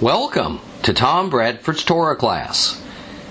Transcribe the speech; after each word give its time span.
Welcome 0.00 0.60
to 0.82 0.92
Tom 0.92 1.30
Bradford's 1.30 1.82
Torah 1.82 2.16
class, 2.16 2.84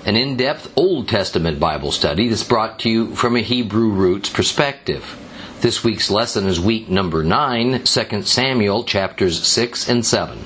an 0.04 0.16
in 0.16 0.36
depth 0.36 0.74
Old 0.76 1.08
Testament 1.08 1.60
Bible 1.60 1.92
study 1.92 2.28
that's 2.28 2.44
brought 2.44 2.80
to 2.80 2.90
you 2.90 3.13
from 3.13 3.36
a 3.36 3.41
Hebrew 3.41 3.89
roots 3.89 4.29
perspective. 4.29 5.15
This 5.62 5.83
week's 5.83 6.09
lesson 6.09 6.47
is 6.47 6.59
week 6.59 6.89
number 6.89 7.23
9, 7.23 7.83
2 7.83 8.21
Samuel 8.23 8.83
chapters 8.83 9.47
6 9.47 9.88
and 9.88 10.04
7. 10.04 10.39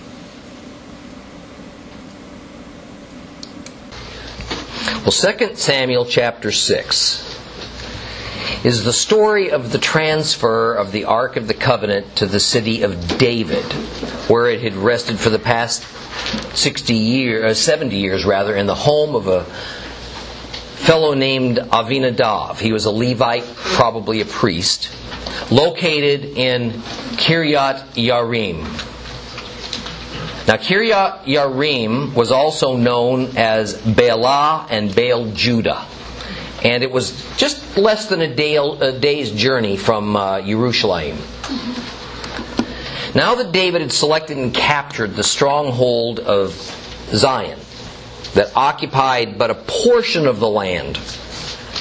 Well, 5.04 5.14
2 5.14 5.56
Samuel 5.56 6.04
chapter 6.04 6.52
6 6.52 8.66
is 8.66 8.84
the 8.84 8.92
story 8.92 9.52
of 9.52 9.72
the 9.72 9.78
transfer 9.78 10.74
of 10.74 10.92
the 10.92 11.06
Ark 11.06 11.38
of 11.38 11.48
the 11.48 11.54
Covenant 11.54 12.18
to 12.18 12.26
the 12.26 12.42
city 12.42 12.82
of 12.82 13.18
David, 13.18 13.64
where 14.28 14.50
it 14.50 14.60
had 14.60 14.76
rested 14.76 15.18
for 15.18 15.30
the 15.30 15.40
past 15.40 15.86
60 16.56 16.94
years, 16.94 17.52
uh, 17.52 17.54
70 17.54 17.98
years 17.98 18.26
rather, 18.26 18.56
in 18.56 18.66
the 18.66 18.76
home 18.76 19.16
of 19.16 19.28
a 19.28 19.44
fellow 19.44 21.14
named 21.14 21.58
Avinadav. 21.58 22.60
He 22.60 22.72
was 22.72 22.86
a 22.86 22.92
Levite, 22.92 23.46
probably 23.56 24.22
a 24.22 24.26
priest, 24.26 24.92
located 25.52 26.26
in 26.26 26.72
Kiryat 27.18 27.94
Yarim. 27.94 28.64
Now, 30.48 30.56
Kiryat 30.56 31.26
Yarim 31.26 32.14
was 32.16 32.32
also 32.32 32.76
known 32.76 33.38
as 33.38 33.76
Baalah 33.76 34.68
and 34.70 34.96
Baal 34.96 35.32
Judah 35.32 35.86
and 36.64 36.84
it 36.84 36.92
was 36.92 37.12
just 37.38 37.78
less 37.78 38.08
than 38.08 38.22
a, 38.22 38.36
day, 38.36 38.58
a 38.58 38.92
day's 38.92 39.32
journey 39.32 39.78
from 39.78 40.16
uh, 40.16 40.42
Jerusalem. 40.42 41.18
Now 43.20 43.36
that 43.36 43.52
David 43.52 43.82
had 43.82 43.92
selected 43.92 44.38
and 44.38 44.54
captured 44.54 45.18
the 45.18 45.26
stronghold 45.26 46.22
of 46.22 46.54
Zion, 47.12 47.60
that 48.34 48.56
occupied 48.56 49.38
but 49.38 49.52
a 49.52 49.56
portion 49.56 50.26
of 50.26 50.40
the 50.40 50.48
land 50.48 50.98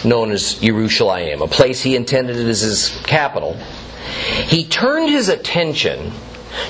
known 0.05 0.33
as 0.33 0.55
Jerusalem, 0.55 1.41
a 1.41 1.47
place 1.47 1.81
he 1.81 1.95
intended 1.95 2.39
as 2.39 2.63
his 2.63 3.01
capital, 3.05 3.57
he 4.47 4.65
turned 4.65 5.11
his 5.11 5.29
attention 5.29 6.11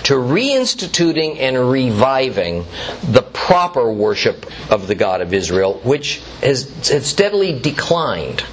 to 0.03 0.13
reinstituting 0.13 1.39
and 1.39 1.71
reviving 1.71 2.67
the 3.05 3.23
proper 3.23 3.91
worship 3.91 4.45
of 4.71 4.87
the 4.87 4.95
God 4.95 5.23
of 5.23 5.33
Israel, 5.33 5.81
which 5.83 6.21
has, 6.43 6.89
has 6.91 7.07
steadily 7.07 7.59
declined 7.59 8.45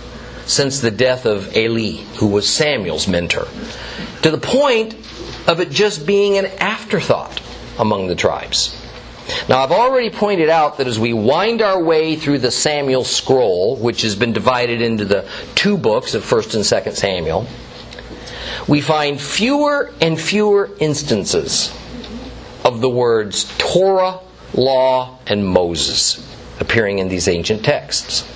since 0.46 0.80
the 0.80 0.92
death 0.92 1.26
of 1.26 1.58
Eli, 1.58 2.04
who 2.20 2.28
was 2.28 2.48
Samuel's 2.48 3.06
mentor, 3.06 3.50
to 4.22 4.32
the 4.32 4.38
point 4.38 4.96
of 5.48 5.60
it 5.60 5.70
just 5.70 6.06
being 6.06 6.38
an 6.38 6.46
afterthought 6.60 7.42
among 7.78 8.08
the 8.08 8.16
tribes. 8.16 8.82
Now, 9.50 9.60
I've 9.64 9.72
already 9.72 10.12
pointed 10.12 10.50
out 10.50 10.78
that 10.78 10.88
as 10.88 11.00
we 11.00 11.14
wind 11.14 11.62
our 11.62 11.82
way 11.82 12.16
through 12.16 12.40
the 12.40 12.52
Samuel 12.52 13.04
scroll, 13.04 13.76
which 13.78 14.04
has 14.04 14.16
been 14.16 14.34
divided 14.34 14.82
into 14.82 15.06
the 15.06 15.28
two 15.56 15.78
books 15.78 16.14
of 16.14 16.24
1st 16.24 16.56
and 16.56 16.64
2nd 16.64 16.96
Samuel, 16.96 17.48
we 18.68 18.82
find 18.82 19.20
fewer 19.20 19.92
and 20.00 20.20
fewer 20.20 20.70
instances 20.80 21.76
of 22.64 22.82
the 22.82 22.90
words 22.90 23.52
Torah, 23.58 24.20
law, 24.54 25.18
and 25.28 25.46
Moses 25.46 26.22
appearing 26.60 27.00
in 27.00 27.10
these 27.10 27.28
ancient 27.28 27.66
texts. 27.66 28.28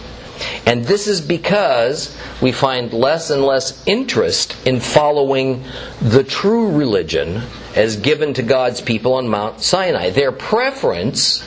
And 0.70 0.86
this 0.86 1.08
is 1.08 1.20
because 1.20 2.16
we 2.44 2.52
find 2.52 2.94
less 2.94 3.32
and 3.32 3.44
less 3.44 3.84
interest 3.88 4.56
in 4.68 4.80
following 4.80 5.64
the 6.00 6.24
true 6.24 6.70
religion 6.70 7.42
as 7.76 7.96
given 7.96 8.36
to 8.36 8.44
God's 8.44 8.80
people 8.80 9.16
on 9.16 9.28
Mount 9.28 9.62
Sinai. 9.62 10.12
Their 10.12 10.32
preference 10.32 11.44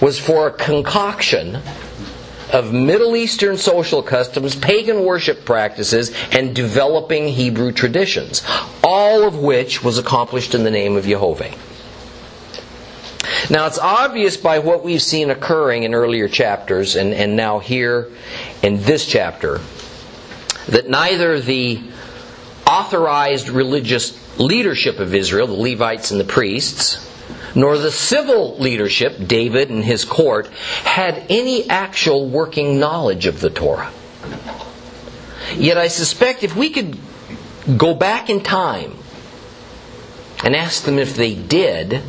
was 0.00 0.18
for 0.18 0.46
a 0.46 0.52
concoction 0.52 1.58
of 2.50 2.72
Middle 2.72 3.14
Eastern 3.14 3.58
social 3.58 4.02
customs, 4.02 4.56
pagan 4.56 5.04
worship 5.04 5.44
practices, 5.44 6.14
and 6.32 6.56
developing 6.56 7.28
Hebrew 7.28 7.72
traditions, 7.72 8.42
all 8.82 9.22
of 9.22 9.36
which 9.36 9.84
was 9.84 9.98
accomplished 9.98 10.54
in 10.54 10.64
the 10.64 10.70
name 10.70 10.96
of 10.96 11.04
Jehovah. 11.04 11.52
Now, 13.50 13.66
it's 13.66 13.78
obvious 13.78 14.36
by 14.36 14.60
what 14.60 14.84
we've 14.84 15.02
seen 15.02 15.30
occurring 15.30 15.82
in 15.82 15.94
earlier 15.94 16.28
chapters 16.28 16.96
and, 16.96 17.12
and 17.12 17.36
now 17.36 17.58
here 17.58 18.10
in 18.62 18.82
this 18.82 19.06
chapter 19.06 19.60
that 20.68 20.88
neither 20.88 21.40
the 21.40 21.82
authorized 22.66 23.48
religious 23.48 24.38
leadership 24.38 24.98
of 24.98 25.14
Israel, 25.14 25.48
the 25.48 25.54
Levites 25.54 26.10
and 26.10 26.20
the 26.20 26.24
priests, 26.24 27.08
nor 27.54 27.76
the 27.76 27.90
civil 27.90 28.56
leadership, 28.58 29.26
David 29.26 29.70
and 29.70 29.84
his 29.84 30.04
court, 30.04 30.46
had 30.84 31.26
any 31.28 31.68
actual 31.68 32.26
working 32.28 32.78
knowledge 32.78 33.26
of 33.26 33.40
the 33.40 33.50
Torah. 33.50 33.92
Yet 35.54 35.76
I 35.76 35.88
suspect 35.88 36.44
if 36.44 36.56
we 36.56 36.70
could 36.70 36.96
go 37.76 37.94
back 37.94 38.30
in 38.30 38.42
time 38.42 38.96
and 40.44 40.56
ask 40.56 40.84
them 40.84 40.98
if 40.98 41.16
they 41.16 41.34
did, 41.34 42.02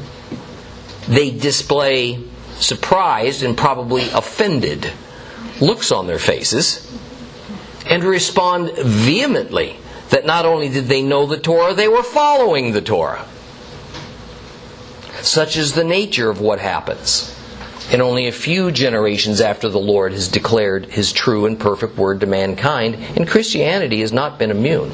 they 1.07 1.31
display 1.31 2.23
surprised 2.55 3.43
and 3.43 3.57
probably 3.57 4.09
offended 4.09 4.91
looks 5.59 5.91
on 5.91 6.07
their 6.07 6.19
faces 6.19 6.89
and 7.85 8.03
respond 8.03 8.71
vehemently 8.77 9.77
that 10.09 10.25
not 10.25 10.45
only 10.45 10.69
did 10.69 10.85
they 10.85 11.01
know 11.01 11.25
the 11.25 11.37
Torah, 11.37 11.73
they 11.73 11.87
were 11.87 12.03
following 12.03 12.71
the 12.71 12.81
Torah. 12.81 13.25
Such 15.21 15.57
is 15.57 15.73
the 15.73 15.83
nature 15.83 16.29
of 16.29 16.41
what 16.41 16.59
happens. 16.59 17.29
And 17.91 18.01
only 18.01 18.27
a 18.27 18.31
few 18.31 18.71
generations 18.71 19.41
after 19.41 19.69
the 19.69 19.79
Lord 19.79 20.13
has 20.13 20.27
declared 20.27 20.85
his 20.85 21.11
true 21.11 21.45
and 21.45 21.59
perfect 21.59 21.97
word 21.97 22.21
to 22.21 22.25
mankind, 22.25 22.95
and 22.95 23.27
Christianity 23.27 24.01
has 24.01 24.13
not 24.13 24.39
been 24.39 24.51
immune. 24.51 24.91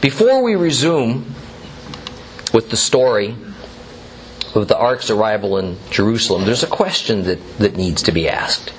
Before 0.00 0.42
we 0.42 0.54
resume 0.56 1.34
with 2.52 2.70
the 2.70 2.76
story 2.76 3.36
of 4.54 4.68
the 4.68 4.76
ark's 4.76 5.10
arrival 5.10 5.58
in 5.58 5.78
Jerusalem, 5.90 6.44
there's 6.44 6.62
a 6.62 6.68
question 6.68 7.24
that, 7.24 7.58
that 7.58 7.76
needs 7.76 8.02
to 8.04 8.12
be 8.12 8.28
asked. 8.28 8.70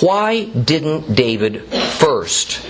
Why 0.00 0.44
didn't 0.44 1.14
David 1.14 1.62
first 1.62 2.66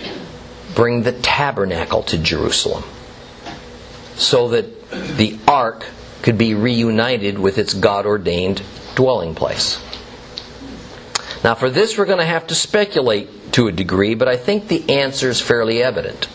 bring 0.74 1.02
the 1.02 1.12
tabernacle 1.12 2.02
to 2.04 2.18
Jerusalem? 2.18 2.84
So 4.16 4.48
that 4.48 4.90
the 4.90 5.38
ark 5.46 5.86
could 6.22 6.38
be 6.38 6.54
reunited 6.54 7.38
with 7.38 7.58
its 7.58 7.74
God 7.74 8.06
ordained 8.06 8.62
dwelling 8.94 9.34
place. 9.34 9.82
Now, 11.44 11.54
for 11.54 11.70
this, 11.70 11.96
we're 11.96 12.06
going 12.06 12.18
to 12.18 12.24
have 12.24 12.48
to 12.48 12.54
speculate 12.54 13.52
to 13.52 13.68
a 13.68 13.72
degree, 13.72 14.14
but 14.14 14.28
I 14.28 14.36
think 14.36 14.68
the 14.68 14.98
answer 14.98 15.28
is 15.28 15.40
fairly 15.40 15.82
evident. 15.82 16.28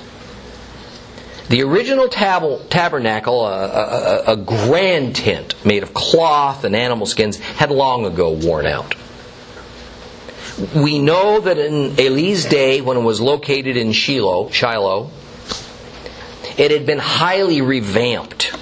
The 1.51 1.63
original 1.63 2.07
tab- 2.07 2.69
tabernacle, 2.69 3.45
a, 3.45 3.65
a, 3.65 4.23
a, 4.27 4.37
grand 4.37 5.17
tent 5.17 5.53
made 5.65 5.83
of 5.83 5.93
cloth 5.93 6.63
and 6.63 6.73
animal 6.73 7.05
skins, 7.05 7.39
had 7.39 7.71
long 7.71 8.05
ago 8.05 8.31
worn 8.31 8.65
out. 8.65 8.95
We 10.73 10.99
know 10.99 11.41
that 11.41 11.57
in 11.57 11.99
Eli's 11.99 12.45
day, 12.45 12.79
when 12.79 12.95
it 12.95 13.01
was 13.01 13.19
located 13.19 13.75
in 13.75 13.91
Shiloh, 13.91 14.49
Shiloh, 14.51 15.11
it 16.57 16.71
had 16.71 16.85
been 16.85 16.99
highly 16.99 17.61
revamped 17.61 18.55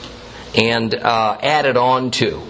and 0.56 0.95
uh, 0.95 1.38
added 1.44 1.77
on 1.77 2.09
to. 2.09 2.41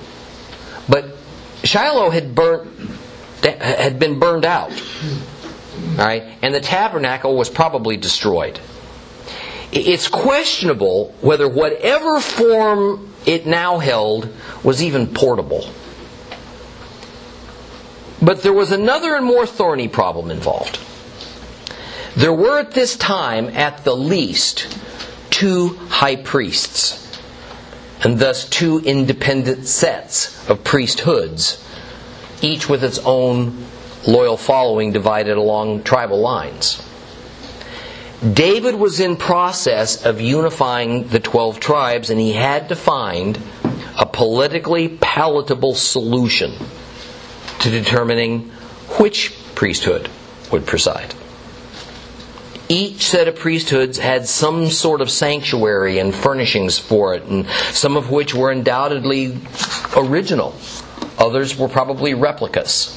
But 0.88 1.17
Shiloh 1.66 2.11
had 2.11 2.33
burnt 2.33 2.71
had 3.44 4.00
been 4.00 4.19
burned 4.19 4.45
out. 4.45 4.71
Right, 5.97 6.38
and 6.41 6.56
the 6.56 6.61
tabernacle 6.61 7.35
was 7.35 7.50
probably 7.50 7.97
destroyed. 7.97 8.61
It's 9.72 10.07
questionable 10.07 11.13
whether 11.22 11.47
whatever 11.47 12.19
form 12.19 13.13
it 13.25 13.45
now 13.45 13.77
held 13.77 14.30
was 14.63 14.81
even 14.81 15.07
portable. 15.07 15.69
But 18.21 18.42
there 18.42 18.54
was 18.54 18.71
another 18.71 19.16
and 19.16 19.25
more 19.25 19.45
thorny 19.45 19.88
problem 19.88 20.31
involved. 20.31 20.80
There 22.16 22.33
were 22.33 22.60
at 22.60 22.71
this 22.71 22.98
time, 22.98 23.50
at 23.50 23.83
the 23.83 23.95
least, 23.95 24.68
two 25.30 25.75
high 25.89 26.15
priests 26.15 27.00
and 28.04 28.18
thus 28.18 28.48
two 28.48 28.80
independent 28.80 29.65
sets 29.68 30.50
of 30.50 30.63
priesthoods, 30.63 31.63
each 32.42 32.69
with 32.69 32.83
its 32.83 33.00
own 33.00 33.65
loyal 34.07 34.38
following 34.38 34.92
divided 34.92 35.38
along 35.38 35.83
tribal 35.83 36.19
lines. 36.19 36.81
David 38.21 38.75
was 38.75 39.00
in 39.00 39.16
process 39.16 40.06
of 40.06 40.19
unifying 40.19 41.07
the 41.07 41.21
12 41.21 41.60
tribes 41.62 42.10
and 42.10 42.19
he 42.19 42.33
had 42.33 42.68
to 42.69 42.75
find 42.75 43.39
a 43.98 44.06
politically 44.06 44.89
palatable 44.89 45.74
solution 45.74 46.54
to 47.60 47.69
determining 47.69 48.50
which 48.98 49.33
priesthood 49.56 50.10
would 50.51 50.66
preside. 50.66 51.13
each 52.69 53.07
set 53.07 53.27
of 53.27 53.36
priesthoods 53.36 53.98
had 53.98 54.27
some 54.27 54.68
sort 54.69 55.01
of 55.01 55.10
sanctuary 55.10 55.98
and 55.98 56.13
furnishings 56.13 56.77
for 56.77 57.15
it, 57.15 57.24
and 57.24 57.48
some 57.72 57.98
of 57.98 58.12
which 58.12 58.36
were 58.36 58.51
undoubtedly 58.51 59.36
original. 59.98 60.54
Others 61.18 61.57
were 61.57 61.68
probably 61.68 62.13
replicas. 62.13 62.95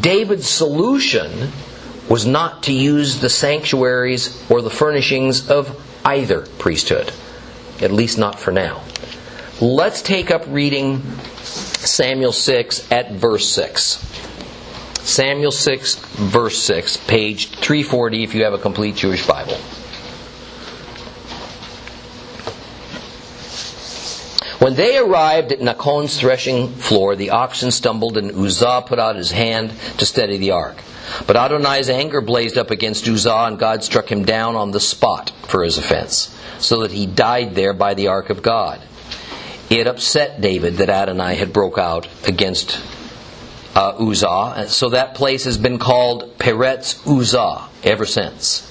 David's 0.00 0.48
solution 0.48 1.50
was 2.08 2.26
not 2.26 2.62
to 2.64 2.72
use 2.72 3.20
the 3.20 3.28
sanctuaries 3.28 4.50
or 4.50 4.62
the 4.62 4.70
furnishings 4.70 5.50
of 5.50 5.80
either 6.04 6.42
priesthood, 6.58 7.12
at 7.80 7.92
least 7.92 8.18
not 8.18 8.38
for 8.38 8.50
now. 8.50 8.82
Let's 9.60 10.02
take 10.02 10.30
up 10.30 10.44
reading 10.48 11.02
Samuel 11.42 12.32
6 12.32 12.90
at 12.92 13.12
verse 13.12 13.48
6. 13.50 14.04
Samuel 15.02 15.50
6, 15.50 15.94
verse 15.96 16.58
6, 16.62 16.96
page 17.08 17.48
340 17.50 18.24
if 18.24 18.34
you 18.34 18.44
have 18.44 18.52
a 18.52 18.58
complete 18.58 18.94
Jewish 18.94 19.26
Bible. 19.26 19.58
When 24.58 24.74
they 24.74 24.98
arrived 24.98 25.52
at 25.52 25.60
Nachon's 25.60 26.18
threshing 26.18 26.68
floor, 26.68 27.14
the 27.14 27.30
oxen 27.30 27.70
stumbled, 27.70 28.18
and 28.18 28.32
Uzzah 28.32 28.84
put 28.86 28.98
out 28.98 29.16
his 29.16 29.30
hand 29.30 29.72
to 29.98 30.04
steady 30.04 30.36
the 30.36 30.50
ark. 30.50 30.82
But 31.26 31.36
Adonai's 31.36 31.88
anger 31.88 32.20
blazed 32.20 32.58
up 32.58 32.70
against 32.70 33.06
Uzzah, 33.06 33.46
and 33.46 33.58
God 33.58 33.84
struck 33.84 34.10
him 34.10 34.24
down 34.24 34.56
on 34.56 34.72
the 34.72 34.80
spot 34.80 35.30
for 35.46 35.62
his 35.62 35.78
offense, 35.78 36.36
so 36.58 36.80
that 36.80 36.90
he 36.90 37.06
died 37.06 37.54
there 37.54 37.72
by 37.72 37.94
the 37.94 38.08
ark 38.08 38.30
of 38.30 38.42
God. 38.42 38.80
It 39.70 39.86
upset 39.86 40.40
David 40.40 40.74
that 40.78 40.90
Adonai 40.90 41.36
had 41.36 41.52
broke 41.52 41.78
out 41.78 42.08
against 42.26 42.80
uh, 43.74 43.94
Uzzah. 43.98 44.66
So 44.68 44.88
that 44.90 45.14
place 45.14 45.44
has 45.44 45.56
been 45.56 45.78
called 45.78 46.36
Peretz 46.38 47.06
Uzzah 47.06 47.68
ever 47.84 48.06
since. 48.06 48.67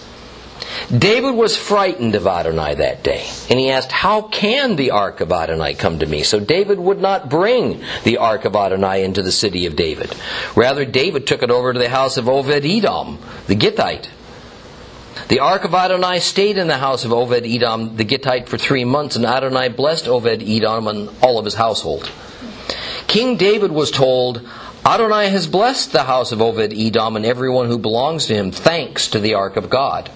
David 0.96 1.36
was 1.36 1.58
frightened 1.58 2.16
of 2.16 2.28
Adonai 2.28 2.76
that 2.76 3.04
day, 3.04 3.28
and 3.50 3.60
he 3.60 3.70
asked, 3.70 3.92
How 3.92 4.22
can 4.22 4.76
the 4.76 4.92
ark 4.92 5.20
of 5.22 5.32
Adonai 5.32 5.74
come 5.74 6.00
to 6.00 6.06
me? 6.06 6.24
So 6.24 6.40
David 6.40 6.80
would 6.80 7.02
not 7.02 7.30
bring 7.30 7.84
the 8.04 8.18
ark 8.18 8.46
of 8.46 8.56
Adonai 8.56 9.04
into 9.04 9.22
the 9.22 9.32
city 9.32 9.66
of 9.66 9.76
David. 9.76 10.16
Rather, 10.56 10.86
David 10.86 11.28
took 11.28 11.44
it 11.44 11.52
over 11.52 11.74
to 11.74 11.80
the 11.80 11.90
house 11.90 12.18
of 12.18 12.26
Oved 12.26 12.66
Edom, 12.66 13.20
the 13.48 13.56
Gittite. 13.56 14.10
The 15.28 15.40
ark 15.40 15.66
of 15.66 15.74
Adonai 15.74 16.20
stayed 16.20 16.58
in 16.58 16.68
the 16.68 16.78
house 16.78 17.04
of 17.04 17.12
Oved 17.12 17.46
Edom, 17.46 17.98
the 17.98 18.06
Gittite, 18.06 18.48
for 18.48 18.58
three 18.58 18.86
months, 18.86 19.18
and 19.18 19.26
Adonai 19.26 19.70
blessed 19.70 20.06
Oved 20.06 20.42
Edom 20.48 20.88
and 20.88 21.10
all 21.22 21.38
of 21.38 21.46
his 21.46 21.56
household. 21.56 22.10
King 23.08 23.36
David 23.36 23.72
was 23.72 23.92
told, 23.92 24.48
Adonai 24.86 25.28
has 25.30 25.48
blessed 25.48 25.92
the 25.92 26.04
house 26.04 26.32
of 26.32 26.40
Oved 26.40 26.74
Edom 26.74 27.18
and 27.18 27.26
everyone 27.26 27.68
who 27.68 27.78
belongs 27.78 28.28
to 28.28 28.36
him, 28.36 28.52
thanks 28.52 29.10
to 29.10 29.20
the 29.20 29.34
ark 29.34 29.58
of 29.58 29.70
God. 29.70 30.10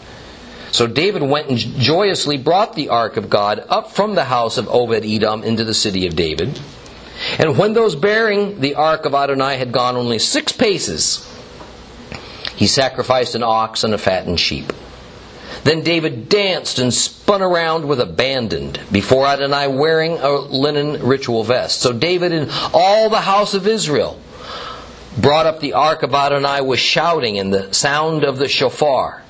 So 0.72 0.88
David 0.88 1.22
went 1.22 1.50
and 1.50 1.58
joyously 1.58 2.38
brought 2.38 2.76
the 2.76 2.90
ark 2.90 3.18
of 3.18 3.30
God 3.30 3.64
up 3.70 3.92
from 3.92 4.16
the 4.16 4.24
house 4.24 4.58
of 4.58 4.70
Obed 4.70 5.06
Edom 5.06 5.44
into 5.44 5.66
the 5.66 5.74
city 5.74 6.08
of 6.08 6.16
David. 6.16 6.60
And 7.38 7.58
when 7.58 7.74
those 7.74 7.96
bearing 7.96 8.62
the 8.62 8.76
ark 8.76 9.06
of 9.06 9.14
Adonai 9.14 9.58
had 9.58 9.72
gone 9.72 9.96
only 9.96 10.18
six 10.18 10.52
paces, 10.52 11.28
he 12.56 12.68
sacrificed 12.68 13.36
an 13.36 13.44
ox 13.44 13.84
and 13.84 13.94
a 13.94 13.98
fattened 13.98 14.40
sheep. 14.40 14.72
Then 15.64 15.82
David 15.82 16.30
danced 16.30 16.80
and 16.80 16.94
spun 16.94 17.42
around 17.42 17.88
with 17.88 18.00
abandon 18.00 18.76
before 18.92 19.28
Adonai 19.28 19.68
wearing 19.68 20.18
a 20.18 20.32
linen 20.32 21.04
ritual 21.04 21.44
vest. 21.44 21.82
So 21.82 21.94
David 21.94 22.32
and 22.32 22.50
all 22.74 23.10
the 23.10 23.22
house 23.22 23.54
of 23.54 23.68
Israel 23.68 24.20
brought 25.20 25.46
up 25.46 25.60
the 25.60 25.74
ark 25.74 26.04
of 26.04 26.16
Adonai 26.16 26.62
with 26.62 26.80
shouting 26.80 27.38
and 27.38 27.54
the 27.54 27.74
sound 27.74 28.24
of 28.24 28.38
the 28.38 28.48
shofar. 28.48 29.21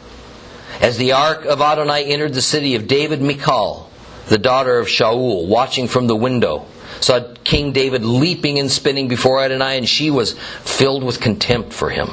As 0.81 0.97
the 0.97 1.11
ark 1.11 1.45
of 1.45 1.61
Adonai 1.61 2.05
entered 2.05 2.33
the 2.33 2.41
city 2.41 2.73
of 2.73 2.87
David, 2.87 3.21
Michal, 3.21 3.87
the 4.29 4.39
daughter 4.39 4.79
of 4.79 4.87
Shaul, 4.87 5.47
watching 5.47 5.87
from 5.87 6.07
the 6.07 6.15
window, 6.15 6.65
saw 6.99 7.19
King 7.43 7.71
David 7.71 8.03
leaping 8.03 8.57
and 8.57 8.71
spinning 8.71 9.07
before 9.07 9.39
Adonai, 9.39 9.77
and 9.77 9.87
she 9.87 10.09
was 10.09 10.33
filled 10.33 11.03
with 11.03 11.21
contempt 11.21 11.71
for 11.71 11.91
him. 11.91 12.09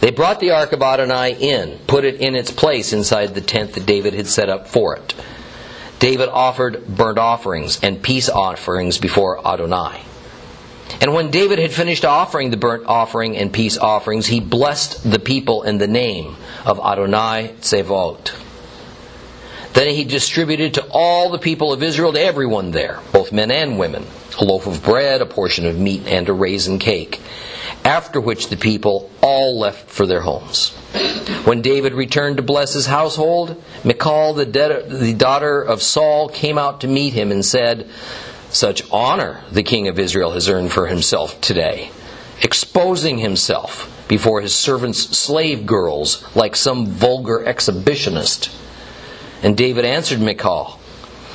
They 0.00 0.12
brought 0.12 0.38
the 0.38 0.52
ark 0.52 0.72
of 0.72 0.80
Adonai 0.80 1.36
in, 1.40 1.78
put 1.88 2.04
it 2.04 2.20
in 2.20 2.36
its 2.36 2.52
place 2.52 2.92
inside 2.92 3.34
the 3.34 3.40
tent 3.40 3.72
that 3.72 3.84
David 3.84 4.14
had 4.14 4.28
set 4.28 4.48
up 4.48 4.68
for 4.68 4.96
it. 4.96 5.14
David 5.98 6.28
offered 6.28 6.86
burnt 6.86 7.18
offerings 7.18 7.80
and 7.82 8.00
peace 8.00 8.28
offerings 8.28 8.98
before 8.98 9.46
Adonai. 9.46 10.00
And 11.00 11.14
when 11.14 11.30
David 11.30 11.58
had 11.58 11.72
finished 11.72 12.04
offering 12.04 12.50
the 12.50 12.56
burnt 12.56 12.86
offering 12.86 13.36
and 13.36 13.52
peace 13.52 13.78
offerings, 13.78 14.26
he 14.26 14.40
blessed 14.40 15.10
the 15.10 15.18
people 15.18 15.62
in 15.62 15.78
the 15.78 15.86
name 15.86 16.36
of 16.64 16.80
Adonai 16.80 17.54
Tsevaot. 17.60 18.32
Then 19.72 19.94
he 19.94 20.04
distributed 20.04 20.74
to 20.74 20.86
all 20.90 21.30
the 21.30 21.38
people 21.38 21.72
of 21.72 21.82
Israel, 21.82 22.12
to 22.12 22.20
everyone 22.20 22.72
there, 22.72 23.00
both 23.12 23.32
men 23.32 23.50
and 23.50 23.78
women, 23.78 24.04
a 24.40 24.44
loaf 24.44 24.66
of 24.66 24.82
bread, 24.82 25.22
a 25.22 25.26
portion 25.26 25.64
of 25.64 25.78
meat, 25.78 26.06
and 26.06 26.28
a 26.28 26.32
raisin 26.32 26.78
cake. 26.78 27.20
After 27.84 28.20
which 28.20 28.48
the 28.48 28.56
people 28.56 29.10
all 29.22 29.58
left 29.58 29.88
for 29.88 30.06
their 30.06 30.20
homes. 30.20 30.70
When 31.44 31.62
David 31.62 31.94
returned 31.94 32.36
to 32.36 32.42
bless 32.42 32.74
his 32.74 32.86
household, 32.86 33.62
Michal, 33.84 34.34
the, 34.34 34.44
the 34.44 35.14
daughter 35.14 35.62
of 35.62 35.82
Saul, 35.82 36.28
came 36.28 36.58
out 36.58 36.80
to 36.80 36.88
meet 36.88 37.12
him 37.12 37.30
and 37.30 37.44
said, 37.44 37.88
such 38.50 38.82
honor 38.90 39.42
the 39.50 39.62
king 39.62 39.88
of 39.88 39.98
Israel 39.98 40.32
has 40.32 40.48
earned 40.48 40.72
for 40.72 40.86
himself 40.86 41.40
today, 41.40 41.90
exposing 42.42 43.18
himself 43.18 43.86
before 44.08 44.40
his 44.40 44.54
servants' 44.54 45.16
slave 45.16 45.66
girls 45.66 46.24
like 46.34 46.56
some 46.56 46.86
vulgar 46.86 47.44
exhibitionist. 47.46 48.54
And 49.42 49.56
David 49.56 49.84
answered 49.84 50.20
Michal, 50.20 50.80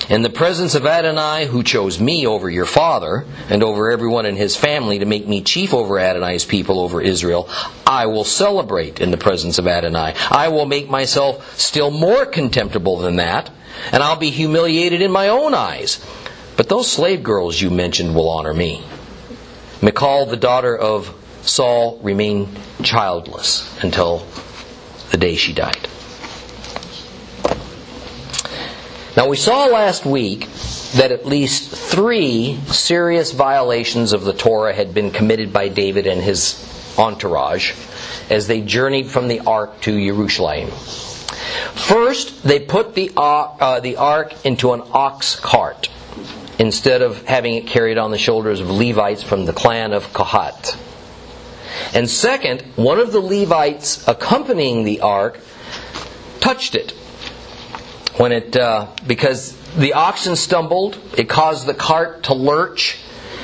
in 0.09 0.21
the 0.21 0.29
presence 0.29 0.75
of 0.75 0.85
Adonai, 0.85 1.47
who 1.47 1.63
chose 1.63 1.99
me 1.99 2.27
over 2.27 2.47
your 2.47 2.65
father 2.65 3.25
and 3.49 3.63
over 3.63 3.89
everyone 3.89 4.27
in 4.27 4.35
his 4.35 4.55
family 4.55 4.99
to 4.99 5.05
make 5.05 5.27
me 5.27 5.41
chief 5.41 5.73
over 5.73 5.97
Adonai's 5.97 6.45
people 6.45 6.79
over 6.79 7.01
Israel, 7.01 7.49
I 7.87 8.05
will 8.05 8.23
celebrate 8.23 9.01
in 9.01 9.09
the 9.09 9.17
presence 9.17 9.57
of 9.57 9.67
Adonai. 9.67 10.13
I 10.29 10.49
will 10.49 10.67
make 10.67 10.89
myself 10.89 11.57
still 11.57 11.89
more 11.89 12.27
contemptible 12.27 12.97
than 12.97 13.15
that, 13.15 13.49
and 13.91 14.03
I'll 14.03 14.15
be 14.15 14.29
humiliated 14.29 15.01
in 15.01 15.11
my 15.11 15.29
own 15.29 15.55
eyes. 15.55 16.05
But 16.57 16.69
those 16.69 16.89
slave 16.89 17.21
girls 17.23 17.59
you 17.59 17.69
mentioned 17.69 18.15
will 18.15 18.29
honor 18.29 18.53
me. 18.53 18.83
Michal, 19.81 20.25
the 20.25 20.37
daughter 20.37 20.75
of 20.75 21.13
Saul, 21.41 21.99
remained 22.01 22.57
childless 22.81 23.83
until 23.83 24.25
the 25.11 25.17
day 25.17 25.35
she 25.35 25.53
died. 25.53 25.87
Now, 29.17 29.27
we 29.29 29.37
saw 29.37 29.65
last 29.65 30.05
week 30.05 30.47
that 30.95 31.11
at 31.11 31.25
least 31.25 31.71
three 31.71 32.57
serious 32.67 33.31
violations 33.31 34.13
of 34.13 34.23
the 34.23 34.33
Torah 34.33 34.73
had 34.73 34.93
been 34.93 35.11
committed 35.11 35.53
by 35.53 35.69
David 35.69 36.07
and 36.07 36.21
his 36.21 36.61
entourage 36.97 37.73
as 38.29 38.47
they 38.47 38.61
journeyed 38.61 39.07
from 39.07 39.27
the 39.27 39.41
ark 39.41 39.81
to 39.81 40.05
Jerusalem. 40.05 40.69
First, 41.75 42.43
they 42.43 42.59
put 42.59 42.95
the, 42.95 43.11
uh, 43.15 43.79
the 43.81 43.97
ark 43.97 44.33
into 44.45 44.73
an 44.73 44.81
ox 44.91 45.35
cart 45.35 45.89
instead 46.59 47.01
of 47.01 47.25
having 47.25 47.55
it 47.55 47.67
carried 47.67 47.97
on 47.97 48.11
the 48.11 48.17
shoulders 48.17 48.61
of 48.61 48.69
Levites 48.69 49.23
from 49.23 49.45
the 49.45 49.53
clan 49.53 49.93
of 49.93 50.11
Kohat. 50.13 50.77
And 51.93 52.09
second, 52.09 52.61
one 52.75 52.99
of 52.99 53.11
the 53.11 53.19
Levites 53.19 54.07
accompanying 54.07 54.83
the 54.83 55.01
ark 55.01 55.39
touched 56.39 56.75
it 56.75 56.91
when 58.17 58.31
it 58.31 58.55
uh, 58.55 58.87
because 59.05 59.55
the 59.75 59.93
oxen 59.93 60.35
stumbled, 60.35 60.97
it 61.17 61.27
caused 61.27 61.65
the 61.65 61.73
cart 61.73 62.23
to 62.23 62.33
lurch, 62.33 62.97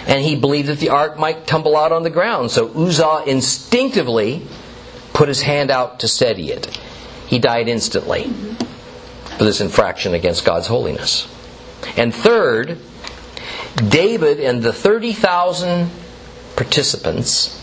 and 0.08 0.24
he 0.24 0.36
believed 0.36 0.70
that 0.70 0.80
the 0.80 0.90
ark 0.90 1.18
might 1.18 1.46
tumble 1.46 1.76
out 1.76 1.92
on 1.92 2.04
the 2.04 2.10
ground. 2.10 2.52
So 2.52 2.72
Uzzah 2.74 3.24
instinctively 3.28 4.48
put 5.14 5.28
his 5.28 5.42
hand 5.42 5.72
out 5.72 6.00
to 6.00 6.08
steady 6.08 6.52
it. 6.52 6.68
He 7.28 7.40
died 7.40 7.68
instantly 7.68 8.32
for 9.38 9.44
this 9.44 9.62
infraction 9.62 10.14
against 10.14 10.46
God's 10.46 10.68
holiness. 10.68 11.28
And 11.98 12.14
third, 12.14 12.80
David 13.76 14.40
and 14.40 14.62
the 14.62 14.74
30,000 14.74 15.90
participants 16.56 17.58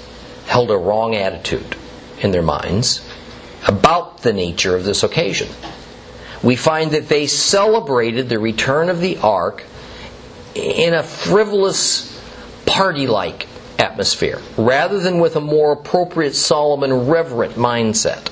held 0.47 0.71
a 0.71 0.77
wrong 0.77 1.15
attitude 1.15 1.77
in 2.21 2.31
their 2.31 2.43
minds 2.43 3.07
about 3.67 4.23
the 4.23 4.33
nature 4.33 4.75
of 4.75 4.85
this 4.85 5.03
occasion. 5.03 5.49
We 6.43 6.57
find 6.57 6.93
that 6.93 7.09
they 7.09 7.27
celebrated 7.27 8.29
the 8.29 8.39
return 8.39 8.89
of 8.89 9.01
the 9.01 9.19
ark 9.19 9.65
in 10.55 10.95
a 10.95 11.03
frivolous, 11.03 12.17
party 12.67 13.07
like 13.07 13.47
atmosphere, 13.79 14.41
rather 14.57 14.99
than 14.99 15.21
with 15.21 15.37
a 15.37 15.41
more 15.41 15.73
appropriate, 15.73 16.35
solemn, 16.35 16.83
and 16.83 17.11
reverent 17.11 17.55
mindset. 17.55 18.29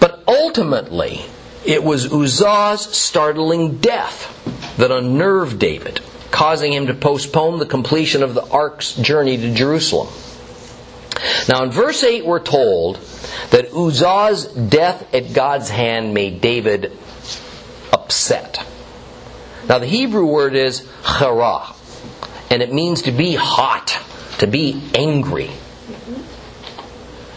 But 0.00 0.22
ultimately, 0.26 1.22
it 1.64 1.82
was 1.82 2.12
Uzzah's 2.12 2.82
startling 2.82 3.78
death 3.78 4.41
that 4.78 4.90
unnerved 4.90 5.58
David, 5.58 6.00
causing 6.30 6.72
him 6.72 6.86
to 6.86 6.94
postpone 6.94 7.58
the 7.58 7.66
completion 7.66 8.22
of 8.22 8.34
the 8.34 8.44
ark's 8.48 8.94
journey 8.94 9.36
to 9.36 9.54
Jerusalem. 9.54 10.08
Now, 11.48 11.62
in 11.64 11.70
verse 11.70 12.02
8, 12.02 12.24
we're 12.24 12.40
told 12.40 12.96
that 13.50 13.72
Uzzah's 13.72 14.46
death 14.46 15.14
at 15.14 15.32
God's 15.32 15.68
hand 15.68 16.14
made 16.14 16.40
David 16.40 16.96
upset. 17.92 18.64
Now, 19.68 19.78
the 19.78 19.86
Hebrew 19.86 20.26
word 20.26 20.54
is 20.54 20.88
chara, 21.04 21.74
and 22.50 22.62
it 22.62 22.72
means 22.72 23.02
to 23.02 23.12
be 23.12 23.34
hot, 23.34 23.98
to 24.38 24.46
be 24.46 24.82
angry. 24.94 25.50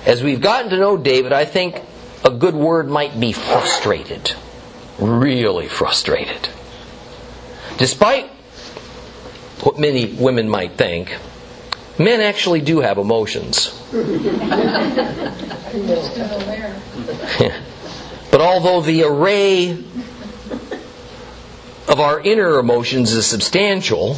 As 0.06 0.24
we've 0.24 0.42
gotten 0.42 0.70
to 0.72 0.78
know 0.78 0.98
David, 0.98 1.34
I 1.34 1.46
think 1.46 1.82
a 2.24 2.30
good 2.30 2.56
word 2.56 2.90
might 2.90 3.20
be 3.20 3.32
frustrated. 3.32 4.34
Really 5.00 5.68
frustrated. 5.68 6.50
Despite 7.78 8.30
what 9.62 9.80
many 9.80 10.06
women 10.06 10.50
might 10.50 10.74
think, 10.74 11.18
men 11.98 12.22
actually 12.22 12.62
do 12.62 12.80
have 12.80 12.98
emotions. 12.98 13.82
but 18.32 18.42
although 18.42 18.82
the 18.82 19.04
array 19.04 19.72
of 21.88 22.00
our 22.00 22.20
inner 22.20 22.60
emotions 22.60 23.14
is 23.14 23.26
substantial, 23.26 24.18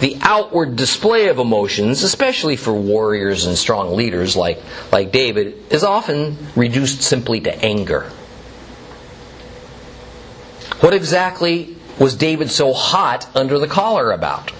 the 0.00 0.18
outward 0.20 0.76
display 0.76 1.28
of 1.28 1.38
emotions, 1.38 2.02
especially 2.02 2.56
for 2.56 2.72
warriors 2.72 3.46
and 3.46 3.56
strong 3.56 3.96
leaders 3.96 4.36
like, 4.36 4.60
like 4.92 5.10
David, 5.12 5.72
is 5.72 5.84
often 5.84 6.36
reduced 6.54 7.02
simply 7.02 7.40
to 7.40 7.64
anger. 7.64 8.10
What 10.80 10.92
exactly 10.92 11.75
was 11.98 12.14
David 12.14 12.50
so 12.50 12.72
hot 12.72 13.26
under 13.34 13.58
the 13.58 13.66
collar 13.66 14.12
about? 14.12 14.52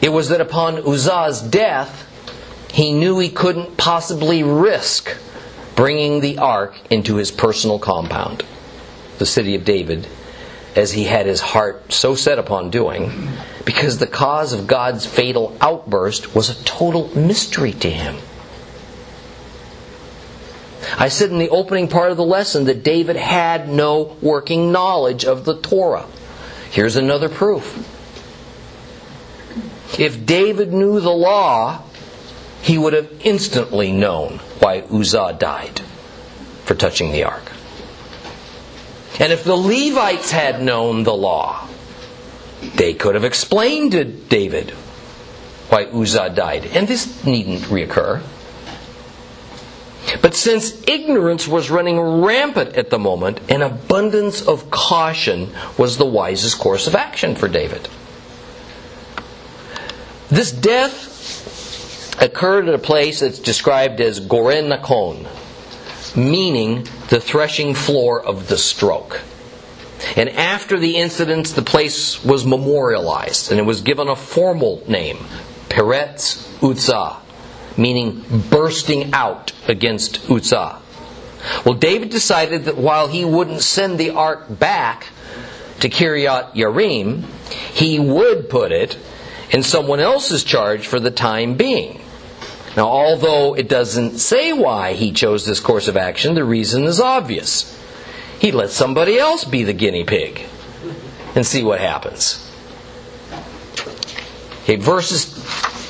It 0.00 0.10
was 0.10 0.28
that 0.28 0.40
upon 0.40 0.78
Uzzah's 0.78 1.40
death, 1.40 2.04
he 2.72 2.92
knew 2.92 3.18
he 3.18 3.30
couldn't 3.30 3.76
possibly 3.76 4.42
risk 4.42 5.16
bringing 5.74 6.20
the 6.20 6.38
ark 6.38 6.78
into 6.90 7.16
his 7.16 7.30
personal 7.30 7.78
compound, 7.78 8.44
the 9.18 9.26
city 9.26 9.54
of 9.54 9.64
David, 9.64 10.06
as 10.74 10.92
he 10.92 11.04
had 11.04 11.26
his 11.26 11.40
heart 11.40 11.92
so 11.92 12.14
set 12.14 12.38
upon 12.38 12.70
doing, 12.70 13.30
because 13.64 13.98
the 13.98 14.06
cause 14.06 14.52
of 14.52 14.66
God's 14.66 15.06
fatal 15.06 15.56
outburst 15.60 16.34
was 16.34 16.50
a 16.50 16.64
total 16.64 17.08
mystery 17.16 17.72
to 17.72 17.90
him. 17.90 18.16
I 20.98 21.08
said 21.08 21.30
in 21.30 21.38
the 21.38 21.50
opening 21.50 21.88
part 21.88 22.10
of 22.10 22.16
the 22.16 22.24
lesson 22.24 22.64
that 22.64 22.82
David 22.82 23.16
had 23.16 23.68
no 23.68 24.16
working 24.22 24.72
knowledge 24.72 25.24
of 25.24 25.44
the 25.44 25.60
Torah. 25.60 26.06
Here's 26.70 26.96
another 26.96 27.28
proof. 27.28 27.92
If 29.98 30.26
David 30.26 30.72
knew 30.72 31.00
the 31.00 31.10
law, 31.10 31.82
he 32.62 32.78
would 32.78 32.92
have 32.92 33.10
instantly 33.24 33.92
known 33.92 34.38
why 34.58 34.80
Uzzah 34.90 35.36
died 35.38 35.80
for 36.64 36.74
touching 36.74 37.12
the 37.12 37.24
ark. 37.24 37.52
And 39.18 39.32
if 39.32 39.44
the 39.44 39.56
Levites 39.56 40.30
had 40.30 40.60
known 40.60 41.04
the 41.04 41.14
law, 41.14 41.66
they 42.74 42.92
could 42.94 43.14
have 43.14 43.24
explained 43.24 43.92
to 43.92 44.04
David 44.04 44.70
why 45.68 45.84
Uzzah 45.84 46.30
died. 46.30 46.66
And 46.66 46.86
this 46.86 47.24
needn't 47.24 47.62
reoccur. 47.62 48.22
But 50.22 50.34
since 50.34 50.82
ignorance 50.86 51.48
was 51.48 51.70
running 51.70 52.00
rampant 52.00 52.76
at 52.76 52.90
the 52.90 52.98
moment, 52.98 53.40
an 53.50 53.62
abundance 53.62 54.46
of 54.46 54.70
caution 54.70 55.52
was 55.76 55.96
the 55.96 56.06
wisest 56.06 56.58
course 56.58 56.86
of 56.86 56.94
action 56.94 57.34
for 57.34 57.48
David. 57.48 57.88
This 60.28 60.52
death 60.52 62.20
occurred 62.20 62.68
at 62.68 62.74
a 62.74 62.78
place 62.78 63.20
that's 63.20 63.38
described 63.38 64.00
as 64.00 64.20
Goren 64.20 64.66
Nachon, 64.66 65.26
meaning 66.16 66.86
the 67.08 67.20
threshing 67.20 67.74
floor 67.74 68.20
of 68.24 68.48
the 68.48 68.58
stroke. 68.58 69.22
And 70.16 70.28
after 70.30 70.78
the 70.78 70.96
incidents, 70.96 71.52
the 71.52 71.62
place 71.62 72.24
was 72.24 72.44
memorialized 72.44 73.50
and 73.50 73.60
it 73.60 73.64
was 73.64 73.80
given 73.80 74.08
a 74.08 74.16
formal 74.16 74.82
name, 74.88 75.18
Peretz 75.68 76.46
Uzzah, 76.62 77.18
meaning 77.76 78.24
bursting 78.50 79.12
out 79.12 79.52
against 79.68 80.30
Uzzah. 80.30 80.80
Well, 81.64 81.74
David 81.74 82.10
decided 82.10 82.64
that 82.64 82.76
while 82.76 83.08
he 83.08 83.24
wouldn't 83.24 83.62
send 83.62 83.98
the 83.98 84.10
ark 84.10 84.46
back 84.48 85.08
to 85.80 85.88
Kiryat 85.88 86.54
Yarim, 86.54 87.24
he 87.72 87.98
would 87.98 88.48
put 88.48 88.72
it 88.72 88.98
in 89.50 89.62
someone 89.62 90.00
else's 90.00 90.42
charge 90.42 90.86
for 90.86 90.98
the 90.98 91.10
time 91.10 91.54
being. 91.54 92.00
Now, 92.76 92.88
although 92.88 93.54
it 93.54 93.68
doesn't 93.68 94.18
say 94.18 94.52
why 94.52 94.92
he 94.92 95.12
chose 95.12 95.46
this 95.46 95.60
course 95.60 95.88
of 95.88 95.96
action, 95.96 96.34
the 96.34 96.44
reason 96.44 96.84
is 96.84 97.00
obvious. 97.00 97.72
He 98.38 98.52
let 98.52 98.70
somebody 98.70 99.18
else 99.18 99.44
be 99.44 99.62
the 99.62 99.72
guinea 99.72 100.04
pig 100.04 100.42
and 101.34 101.46
see 101.46 101.62
what 101.62 101.80
happens. 101.80 102.42
Okay, 104.64 104.76
verses 104.76 105.26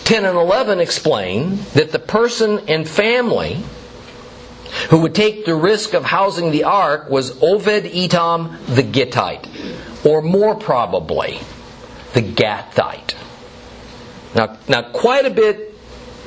10 0.07 0.25
and 0.25 0.39
11 0.39 0.79
explain 0.79 1.57
that 1.75 1.91
the 1.91 1.99
person 1.99 2.61
and 2.69 2.89
family 2.89 3.61
who 4.91 5.01
would 5.01 5.17
take 5.17 5.45
the 5.45 5.55
risk 5.55 5.95
of 5.95 6.05
housing 6.05 6.53
the 6.53 6.63
ark 6.63 7.11
was 7.11 7.33
Oved 7.41 7.91
Edom 7.93 8.57
the 8.69 8.85
Gittite, 8.85 9.49
or 10.07 10.23
more 10.23 10.55
probably, 10.55 11.41
the 12.13 12.23
Gathite. 12.23 13.17
Now, 14.33 14.57
now 14.69 14.83
quite 14.93 15.27
a 15.27 15.31
bit 15.31 15.75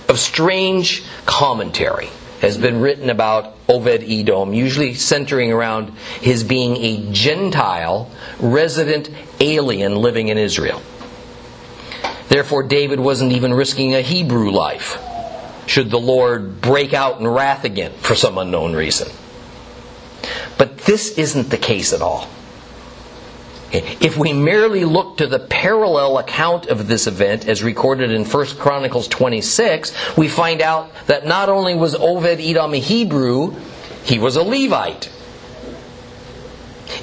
of 0.09 0.19
strange 0.19 1.05
commentary 1.25 2.09
has 2.41 2.57
been 2.57 2.81
written 2.81 3.09
about 3.09 3.65
Oved 3.67 4.03
Edom, 4.03 4.53
usually 4.53 4.93
centering 4.93 5.53
around 5.53 5.91
his 6.19 6.43
being 6.43 6.75
a 6.75 7.13
Gentile, 7.13 8.11
resident 8.41 9.09
alien 9.39 9.95
living 9.95 10.27
in 10.27 10.37
Israel. 10.37 10.81
Therefore, 12.29 12.63
David 12.63 12.99
wasn't 12.99 13.33
even 13.33 13.53
risking 13.53 13.93
a 13.93 14.01
Hebrew 14.01 14.51
life 14.51 14.97
should 15.69 15.91
the 15.91 15.99
Lord 15.99 16.61
break 16.61 16.93
out 16.93 17.19
in 17.19 17.27
wrath 17.27 17.63
again 17.63 17.91
for 17.99 18.15
some 18.15 18.37
unknown 18.39 18.75
reason. 18.75 19.07
But 20.57 20.79
this 20.79 21.17
isn't 21.17 21.49
the 21.49 21.57
case 21.57 21.93
at 21.93 22.01
all. 22.01 22.27
If 23.71 24.17
we 24.17 24.33
merely 24.33 24.83
look 24.83 25.17
to 25.17 25.27
the 25.27 25.37
parallel 25.37 26.17
account 26.17 26.65
of 26.65 26.87
this 26.87 27.05
event 27.05 27.47
as 27.47 27.61
recorded 27.61 28.09
in 28.09 28.25
1 28.25 28.45
Chronicles 28.57 29.07
26, 29.07 30.17
we 30.17 30.27
find 30.27 30.61
out 30.61 30.91
that 31.05 31.27
not 31.27 31.49
only 31.49 31.75
was 31.75 31.95
Oved 31.95 32.43
Edom 32.43 32.73
a 32.73 32.79
Hebrew, 32.79 33.53
he 34.03 34.17
was 34.17 34.35
a 34.35 34.43
Levite. 34.43 35.11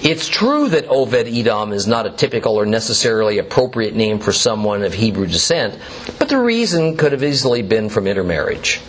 It's 0.03 0.29
true 0.29 0.69
that 0.71 0.87
Oved 0.89 1.33
Edom 1.33 1.73
is 1.73 1.87
not 1.87 2.07
a 2.07 2.11
typical 2.11 2.57
or 2.57 2.67
necessarily 2.67 3.39
appropriate 3.39 3.95
name 3.95 4.19
for 4.19 4.33
someone 4.33 4.83
of 4.83 4.95
Hebrew 4.95 5.27
descent, 5.27 5.79
but 6.19 6.29
the 6.29 6.39
reason 6.39 6.97
could 6.97 7.13
have 7.13 7.23
easily 7.23 7.63
been 7.63 7.89
from 7.89 8.07
intermarriage. 8.07 8.81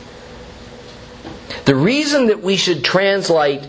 The 1.66 1.75
reason 1.75 2.27
that 2.27 2.42
we 2.42 2.56
should 2.58 2.84
translate 2.84 3.62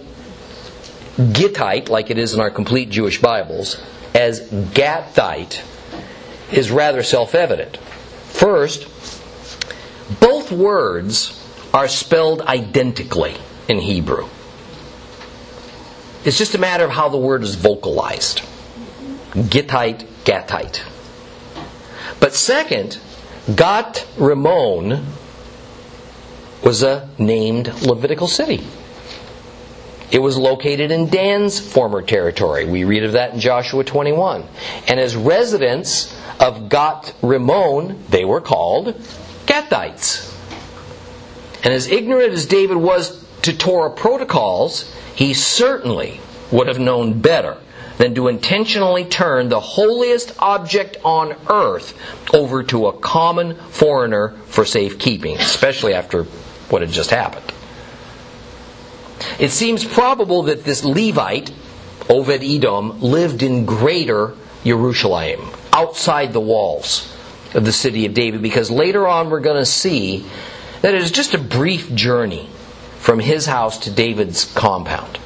Gittite, 1.16 1.88
like 1.88 2.10
it 2.10 2.18
is 2.18 2.32
in 2.32 2.40
our 2.40 2.50
complete 2.50 2.90
Jewish 2.90 3.20
Bibles, 3.20 3.80
as 4.14 4.48
Gathite 4.50 5.62
is 6.52 6.70
rather 6.70 7.02
self 7.02 7.34
evident. 7.34 7.76
First, 7.76 8.84
both 10.20 10.52
words 10.52 11.34
are 11.74 11.88
spelled 11.88 12.40
identically 12.42 13.36
in 13.68 13.80
Hebrew. 13.80 14.28
It's 16.24 16.36
just 16.36 16.54
a 16.54 16.58
matter 16.58 16.84
of 16.84 16.90
how 16.90 17.08
the 17.08 17.16
word 17.16 17.42
is 17.42 17.54
vocalized. 17.54 18.42
Gittite, 19.34 20.04
Gathite. 20.24 20.82
But 22.20 22.34
second, 22.34 22.98
Gat 23.54 24.06
Rimmon 24.16 25.06
was 26.64 26.82
a 26.82 27.08
named 27.18 27.68
Levitical 27.82 28.26
city. 28.26 28.66
It 30.10 30.20
was 30.20 30.36
located 30.36 30.90
in 30.90 31.08
Dan's 31.08 31.60
former 31.60 32.02
territory. 32.02 32.64
We 32.64 32.84
read 32.84 33.04
of 33.04 33.12
that 33.12 33.34
in 33.34 33.40
Joshua 33.40 33.84
21. 33.84 34.44
And 34.88 34.98
as 34.98 35.14
residents 35.14 36.18
of 36.40 36.68
Gat 36.68 37.14
Rimmon, 37.22 38.04
they 38.08 38.24
were 38.24 38.40
called 38.40 38.94
Gathites. 39.46 40.34
And 41.62 41.74
as 41.74 41.88
ignorant 41.88 42.32
as 42.32 42.46
David 42.46 42.76
was 42.76 43.24
to 43.42 43.56
Torah 43.56 43.90
protocols, 43.90 44.94
he 45.18 45.34
certainly 45.34 46.20
would 46.52 46.68
have 46.68 46.78
known 46.78 47.20
better 47.20 47.56
than 47.96 48.14
to 48.14 48.28
intentionally 48.28 49.04
turn 49.04 49.48
the 49.48 49.58
holiest 49.58 50.32
object 50.38 50.96
on 51.04 51.34
earth 51.50 51.98
over 52.32 52.62
to 52.62 52.86
a 52.86 52.92
common 52.92 53.56
foreigner 53.56 54.28
for 54.46 54.64
safekeeping, 54.64 55.36
especially 55.38 55.92
after 55.92 56.22
what 56.70 56.82
had 56.82 56.92
just 56.92 57.10
happened. 57.10 57.52
It 59.40 59.50
seems 59.50 59.84
probable 59.84 60.44
that 60.44 60.62
this 60.62 60.84
Levite, 60.84 61.50
Oved 62.02 62.56
Edom, 62.56 63.00
lived 63.00 63.42
in 63.42 63.66
greater 63.66 64.36
Jerusalem, 64.64 65.50
outside 65.72 66.32
the 66.32 66.38
walls, 66.38 67.12
of 67.54 67.64
the 67.64 67.72
city 67.72 68.06
of 68.06 68.14
David 68.14 68.40
because 68.40 68.70
later 68.70 69.08
on 69.08 69.30
we're 69.30 69.40
going 69.40 69.60
to 69.60 69.66
see 69.66 70.24
that 70.82 70.94
it 70.94 71.00
is 71.00 71.10
just 71.10 71.34
a 71.34 71.38
brief 71.38 71.92
journey 71.92 72.48
from 73.08 73.20
his 73.20 73.46
house 73.46 73.78
to 73.78 73.90
David's 73.90 74.44
compound. 74.52 75.18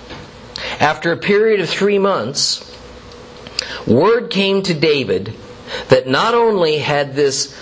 After 0.78 1.10
a 1.10 1.16
period 1.16 1.58
of 1.58 1.68
three 1.68 1.98
months, 1.98 2.62
word 3.88 4.30
came 4.30 4.62
to 4.62 4.72
David 4.72 5.34
that 5.88 6.06
not 6.06 6.32
only 6.32 6.78
had 6.78 7.16
this 7.16 7.52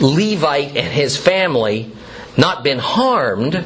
Levite 0.00 0.76
and 0.76 0.88
his 0.88 1.16
family 1.16 1.92
not 2.36 2.64
been 2.64 2.80
harmed, 2.80 3.64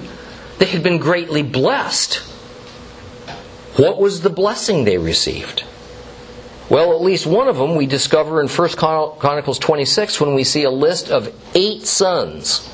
they 0.59 0.67
had 0.67 0.83
been 0.83 0.99
greatly 0.99 1.43
blessed. 1.43 2.17
What 3.77 3.99
was 3.99 4.21
the 4.21 4.29
blessing 4.29 4.85
they 4.85 4.99
received? 4.99 5.65
Well, 6.69 6.93
at 6.93 7.01
least 7.01 7.25
one 7.27 7.49
of 7.49 7.57
them 7.57 7.77
we 7.77 7.87
discover 7.87 8.43
in 8.43 8.49
1 8.49 8.69
Chronicles 8.73 9.59
26 9.59 10.21
when 10.21 10.35
we 10.35 10.45
see 10.45 10.65
a 10.65 10.71
list 10.71 11.11
of 11.11 11.35
eight 11.55 11.87
sons 11.87 12.69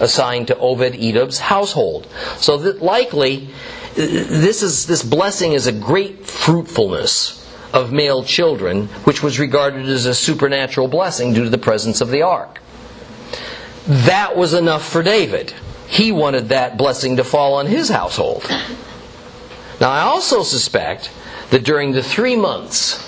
assigned 0.00 0.48
to 0.48 0.58
Obed 0.58 0.96
Edom's 0.96 1.38
household. 1.38 2.08
So 2.38 2.56
that 2.58 2.82
likely 2.82 3.50
this 3.94 4.62
is 4.62 4.86
this 4.86 5.02
blessing 5.02 5.52
is 5.52 5.66
a 5.66 5.72
great 5.72 6.26
fruitfulness 6.26 7.36
of 7.72 7.92
male 7.92 8.24
children, 8.24 8.86
which 9.04 9.22
was 9.22 9.38
regarded 9.38 9.86
as 9.86 10.06
a 10.06 10.14
supernatural 10.14 10.88
blessing 10.88 11.34
due 11.34 11.44
to 11.44 11.50
the 11.50 11.58
presence 11.58 12.00
of 12.00 12.10
the 12.10 12.22
ark. 12.22 12.60
That 13.86 14.36
was 14.36 14.54
enough 14.54 14.86
for 14.88 15.02
David. 15.02 15.54
He 15.88 16.12
wanted 16.12 16.48
that 16.48 16.76
blessing 16.76 17.16
to 17.16 17.24
fall 17.24 17.54
on 17.54 17.66
his 17.66 17.88
household. 17.88 18.44
Now, 19.80 19.90
I 19.90 20.02
also 20.02 20.42
suspect 20.42 21.10
that 21.50 21.64
during 21.64 21.92
the 21.92 22.02
three 22.02 22.36
months, 22.36 23.02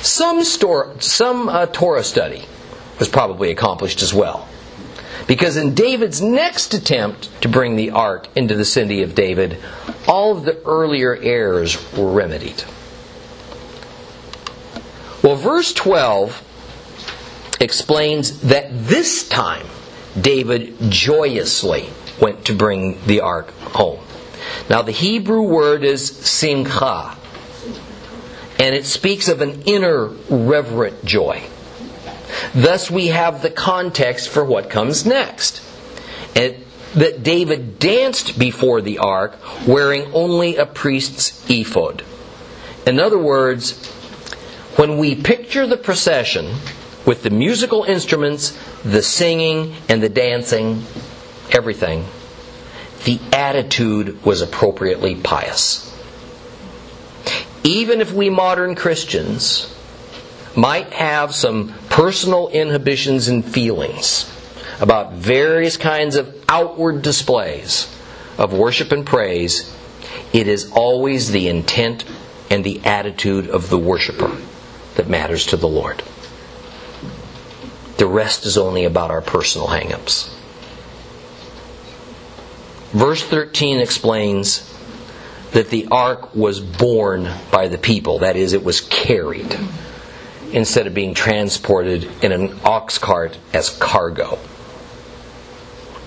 some, 0.00 0.44
store, 0.44 0.94
some 1.00 1.48
uh, 1.48 1.66
Torah 1.66 2.04
study 2.04 2.44
was 2.98 3.08
probably 3.08 3.50
accomplished 3.50 4.00
as 4.00 4.14
well. 4.14 4.48
Because 5.26 5.56
in 5.56 5.74
David's 5.74 6.20
next 6.20 6.74
attempt 6.74 7.30
to 7.42 7.48
bring 7.48 7.76
the 7.76 7.90
ark 7.90 8.28
into 8.34 8.54
the 8.54 8.64
city 8.64 9.02
of 9.02 9.14
David, 9.14 9.58
all 10.06 10.36
of 10.36 10.44
the 10.44 10.60
earlier 10.64 11.16
errors 11.16 11.76
were 11.96 12.12
remedied. 12.12 12.64
Well, 15.22 15.36
verse 15.36 15.72
12 15.72 16.42
explains 17.60 18.40
that 18.40 18.70
this 18.86 19.28
time 19.28 19.66
David 20.20 20.74
joyously 20.90 21.88
went 22.20 22.44
to 22.46 22.54
bring 22.54 23.04
the 23.06 23.20
ark 23.20 23.50
home. 23.50 24.00
Now, 24.68 24.82
the 24.82 24.92
Hebrew 24.92 25.42
word 25.42 25.84
is 25.84 26.04
simcha, 26.04 27.16
and 28.58 28.74
it 28.74 28.84
speaks 28.84 29.28
of 29.28 29.40
an 29.40 29.62
inner 29.62 30.06
reverent 30.28 31.04
joy. 31.04 31.42
Thus, 32.54 32.90
we 32.90 33.08
have 33.08 33.42
the 33.42 33.50
context 33.50 34.28
for 34.28 34.44
what 34.44 34.70
comes 34.70 35.06
next. 35.06 35.62
And 36.34 36.56
that 36.94 37.22
David 37.22 37.78
danced 37.78 38.38
before 38.38 38.80
the 38.80 38.98
ark 38.98 39.38
wearing 39.66 40.12
only 40.12 40.56
a 40.56 40.66
priest's 40.66 41.48
ephod. 41.50 42.04
In 42.86 42.98
other 42.98 43.18
words, 43.18 43.86
when 44.76 44.98
we 44.98 45.14
picture 45.14 45.66
the 45.66 45.76
procession 45.76 46.56
with 47.06 47.22
the 47.22 47.30
musical 47.30 47.84
instruments, 47.84 48.58
the 48.84 49.02
singing, 49.02 49.74
and 49.88 50.02
the 50.02 50.08
dancing, 50.08 50.84
everything, 51.50 52.06
the 53.04 53.18
attitude 53.32 54.24
was 54.24 54.42
appropriately 54.42 55.14
pious. 55.14 55.88
Even 57.64 58.00
if 58.00 58.12
we 58.12 58.30
modern 58.30 58.74
Christians 58.74 59.72
might 60.56 60.92
have 60.92 61.34
some 61.34 61.74
personal 61.88 62.48
inhibitions 62.48 63.28
and 63.28 63.44
feelings 63.44 64.28
about 64.80 65.12
various 65.12 65.76
kinds 65.76 66.16
of 66.16 66.44
outward 66.48 67.02
displays 67.02 67.88
of 68.38 68.52
worship 68.52 68.92
and 68.92 69.06
praise, 69.06 69.74
it 70.32 70.48
is 70.48 70.70
always 70.72 71.30
the 71.30 71.48
intent 71.48 72.04
and 72.50 72.64
the 72.64 72.80
attitude 72.84 73.48
of 73.48 73.70
the 73.70 73.78
worshiper 73.78 74.36
that 74.96 75.08
matters 75.08 75.46
to 75.46 75.56
the 75.56 75.68
Lord. 75.68 76.02
The 77.98 78.06
rest 78.06 78.44
is 78.44 78.58
only 78.58 78.84
about 78.84 79.10
our 79.10 79.22
personal 79.22 79.68
hangups. 79.68 80.34
Verse 82.90 83.22
13 83.22 83.78
explains 83.78 84.68
that 85.52 85.70
the 85.70 85.86
ark 85.90 86.34
was 86.34 86.60
borne 86.60 87.30
by 87.50 87.68
the 87.68 87.78
people, 87.78 88.18
that 88.18 88.36
is, 88.36 88.52
it 88.52 88.64
was 88.64 88.80
carried 88.80 89.56
instead 90.52 90.86
of 90.86 90.94
being 90.94 91.14
transported 91.14 92.04
in 92.22 92.32
an 92.32 92.60
ox 92.64 92.98
cart 92.98 93.38
as 93.52 93.70
cargo. 93.70 94.36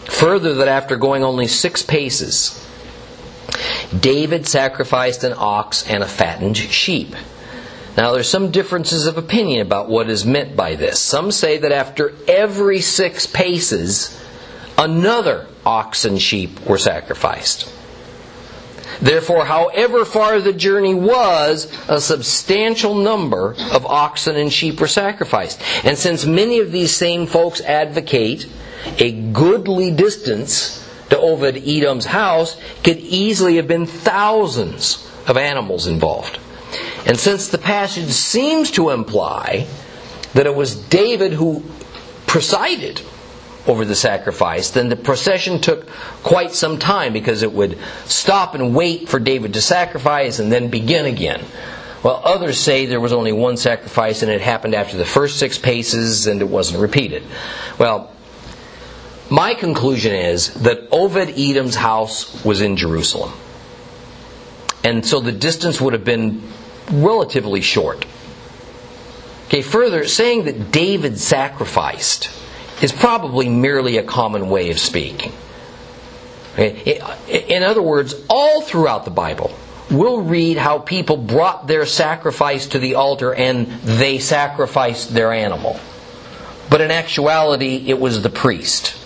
Further, 0.05 0.53
that 0.55 0.67
after 0.67 0.97
going 0.97 1.23
only 1.23 1.47
six 1.47 1.81
paces, 1.81 2.61
David 3.97 4.47
sacrificed 4.47 5.23
an 5.23 5.33
ox 5.35 5.89
and 5.89 6.03
a 6.03 6.07
fattened 6.07 6.57
sheep. 6.57 7.15
Now, 7.97 8.11
there's 8.11 8.29
some 8.29 8.51
differences 8.51 9.07
of 9.07 9.17
opinion 9.17 9.61
about 9.61 9.89
what 9.89 10.09
is 10.09 10.25
meant 10.25 10.55
by 10.55 10.75
this. 10.75 10.99
Some 10.99 11.31
say 11.31 11.57
that 11.59 11.71
after 11.71 12.13
every 12.27 12.81
six 12.81 13.25
paces, 13.25 14.21
another 14.77 15.47
ox 15.65 16.05
and 16.05 16.21
sheep 16.21 16.59
were 16.65 16.77
sacrificed. 16.77 17.71
Therefore, 19.01 19.45
however 19.45 20.05
far 20.05 20.39
the 20.39 20.53
journey 20.53 20.93
was, 20.93 21.71
a 21.87 21.99
substantial 21.99 22.95
number 22.95 23.55
of 23.71 23.85
oxen 23.85 24.35
and 24.35 24.51
sheep 24.51 24.79
were 24.79 24.87
sacrificed. 24.87 25.61
And 25.83 25.97
since 25.97 26.25
many 26.25 26.59
of 26.59 26.71
these 26.71 26.95
same 26.95 27.27
folks 27.27 27.61
advocate 27.61 28.47
a 28.97 29.11
goodly 29.11 29.91
distance 29.91 30.81
to 31.09 31.17
Oved 31.17 31.57
Edom's 31.67 32.05
house, 32.05 32.59
could 32.83 32.97
easily 32.97 33.57
have 33.57 33.67
been 33.67 33.85
thousands 33.85 35.09
of 35.27 35.37
animals 35.37 35.87
involved. 35.87 36.39
And 37.05 37.17
since 37.17 37.47
the 37.47 37.57
passage 37.57 38.09
seems 38.09 38.71
to 38.71 38.89
imply 38.89 39.67
that 40.33 40.45
it 40.45 40.55
was 40.55 40.75
David 40.75 41.33
who 41.33 41.63
presided 42.27 43.01
over 43.67 43.85
the 43.85 43.95
sacrifice, 43.95 44.71
then 44.71 44.89
the 44.89 44.95
procession 44.95 45.59
took 45.59 45.87
quite 46.23 46.51
some 46.51 46.77
time 46.77 47.13
because 47.13 47.41
it 47.41 47.51
would 47.51 47.77
stop 48.05 48.55
and 48.55 48.75
wait 48.75 49.09
for 49.09 49.19
David 49.19 49.53
to 49.53 49.61
sacrifice 49.61 50.39
and 50.39 50.51
then 50.51 50.69
begin 50.69 51.05
again. 51.05 51.43
Well, 52.03 52.21
others 52.23 52.59
say 52.59 52.85
there 52.85 52.99
was 52.99 53.13
only 53.13 53.31
one 53.31 53.57
sacrifice 53.57 54.21
and 54.21 54.31
it 54.31 54.41
happened 54.41 54.75
after 54.75 54.97
the 54.97 55.05
first 55.05 55.39
six 55.39 55.57
paces 55.57 56.27
and 56.27 56.41
it 56.41 56.49
wasn't 56.49 56.79
repeated. 56.79 57.23
Well, 57.79 58.11
my 59.29 59.55
conclusion 59.55 60.13
is 60.13 60.53
that 60.61 60.87
Obed 60.91 61.33
Edom's 61.35 61.75
house 61.75 62.45
was 62.45 62.61
in 62.61 62.77
Jerusalem. 62.77 63.33
And 64.83 65.03
so 65.03 65.19
the 65.19 65.31
distance 65.31 65.81
would 65.81 65.93
have 65.93 66.05
been 66.05 66.43
relatively 66.91 67.61
short. 67.61 68.05
Okay, 69.47 69.63
further, 69.63 70.05
saying 70.05 70.45
that 70.45 70.71
David 70.71 71.17
sacrificed 71.17 72.29
is 72.81 72.91
probably 72.91 73.49
merely 73.49 73.97
a 73.97 74.03
common 74.03 74.49
way 74.49 74.71
of 74.71 74.79
speaking. 74.79 75.31
In 76.57 77.63
other 77.63 77.81
words, 77.81 78.15
all 78.29 78.61
throughout 78.61 79.05
the 79.05 79.11
Bible, 79.11 79.51
we'll 79.91 80.21
read 80.21 80.57
how 80.57 80.79
people 80.79 81.17
brought 81.17 81.67
their 81.67 81.85
sacrifice 81.85 82.67
to 82.67 82.79
the 82.79 82.95
altar 82.95 83.33
and 83.33 83.67
they 83.67 84.19
sacrificed 84.19 85.13
their 85.13 85.31
animal. 85.31 85.79
But 86.69 86.81
in 86.81 86.91
actuality, 86.91 87.85
it 87.87 87.99
was 87.99 88.21
the 88.21 88.29
priest 88.29 88.97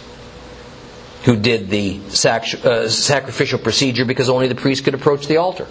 who 1.24 1.36
did 1.36 1.70
the 1.70 2.00
uh, 2.00 2.88
sacrificial 2.88 3.60
procedure 3.60 4.06
because 4.06 4.30
only 4.30 4.48
the 4.48 4.56
priest 4.56 4.86
could 4.86 4.94
approach 4.94 5.28
the 5.28 5.38
altar. 5.38 5.68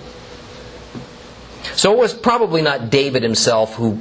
So 1.75 1.93
it 1.93 1.99
was 1.99 2.13
probably 2.13 2.61
not 2.61 2.91
David 2.91 3.23
himself 3.23 3.75
who 3.75 3.99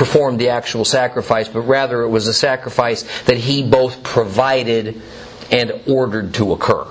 performed 0.00 0.38
the 0.38 0.48
actual 0.48 0.82
sacrifice, 0.82 1.46
but 1.46 1.60
rather 1.60 2.00
it 2.00 2.08
was 2.08 2.26
a 2.26 2.32
sacrifice 2.32 3.02
that 3.24 3.36
he 3.36 3.62
both 3.62 4.02
provided 4.02 4.98
and 5.52 5.70
ordered 5.86 6.32
to 6.32 6.54
occur. 6.54 6.86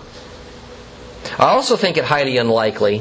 I 1.39 1.47
also 1.47 1.75
think 1.75 1.97
it 1.97 2.03
highly 2.03 2.37
unlikely 2.37 2.99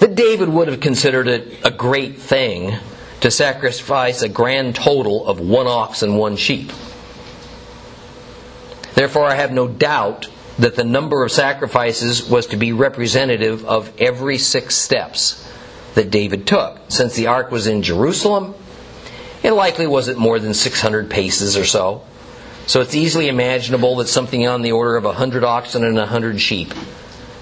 that 0.00 0.14
David 0.14 0.48
would 0.48 0.68
have 0.68 0.80
considered 0.80 1.28
it 1.28 1.58
a 1.62 1.70
great 1.70 2.16
thing 2.16 2.78
to 3.20 3.30
sacrifice 3.30 4.22
a 4.22 4.30
grand 4.30 4.76
total 4.76 5.26
of 5.26 5.38
one 5.38 5.66
ox 5.66 6.02
and 6.02 6.16
one 6.16 6.36
sheep. 6.36 6.72
Therefore, 8.94 9.26
I 9.26 9.34
have 9.34 9.52
no 9.52 9.68
doubt 9.68 10.30
that 10.58 10.74
the 10.74 10.84
number 10.84 11.22
of 11.22 11.30
sacrifices 11.30 12.26
was 12.30 12.46
to 12.46 12.56
be 12.56 12.72
representative 12.72 13.66
of 13.66 13.92
every 14.00 14.38
six 14.38 14.74
steps 14.74 15.46
that 15.94 16.10
David 16.10 16.46
took. 16.46 16.78
Since 16.88 17.14
the 17.14 17.26
ark 17.26 17.50
was 17.50 17.66
in 17.66 17.82
Jerusalem, 17.82 18.54
it 19.42 19.52
likely 19.52 19.86
wasn't 19.86 20.18
more 20.18 20.38
than 20.38 20.54
600 20.54 21.10
paces 21.10 21.56
or 21.56 21.64
so. 21.64 22.02
So 22.66 22.80
it's 22.80 22.94
easily 22.94 23.28
imaginable 23.28 23.96
that 23.96 24.08
something 24.08 24.46
on 24.46 24.62
the 24.62 24.72
order 24.72 24.96
of 24.96 25.04
100 25.04 25.44
oxen 25.44 25.84
and 25.84 25.96
100 25.96 26.40
sheep 26.40 26.72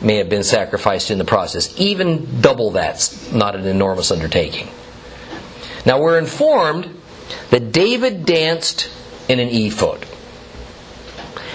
may 0.00 0.16
have 0.16 0.30
been 0.30 0.42
sacrificed 0.42 1.10
in 1.10 1.18
the 1.18 1.24
process. 1.24 1.78
Even 1.78 2.40
double 2.40 2.70
that's 2.70 3.30
not 3.30 3.54
an 3.54 3.66
enormous 3.66 4.10
undertaking. 4.10 4.68
Now 5.84 6.00
we're 6.00 6.18
informed 6.18 7.00
that 7.50 7.72
David 7.72 8.24
danced 8.24 8.90
in 9.28 9.38
an 9.38 9.48
ephod, 9.48 10.06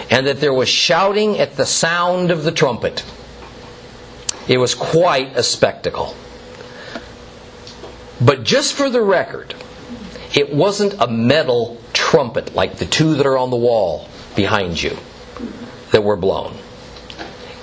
and 0.09 0.27
that 0.27 0.39
there 0.39 0.53
was 0.53 0.69
shouting 0.69 1.39
at 1.39 1.57
the 1.57 1.65
sound 1.65 2.31
of 2.31 2.43
the 2.43 2.51
trumpet. 2.51 3.03
It 4.47 4.57
was 4.57 4.75
quite 4.75 5.35
a 5.35 5.43
spectacle. 5.43 6.15
But 8.21 8.43
just 8.43 8.73
for 8.73 8.89
the 8.89 9.01
record, 9.01 9.55
it 10.33 10.53
wasn't 10.53 10.95
a 10.99 11.07
metal 11.07 11.81
trumpet 11.93 12.55
like 12.55 12.77
the 12.77 12.85
two 12.85 13.15
that 13.15 13.25
are 13.25 13.37
on 13.37 13.49
the 13.49 13.57
wall 13.57 14.09
behind 14.35 14.81
you 14.81 14.97
that 15.91 16.03
were 16.03 16.15
blown. 16.15 16.55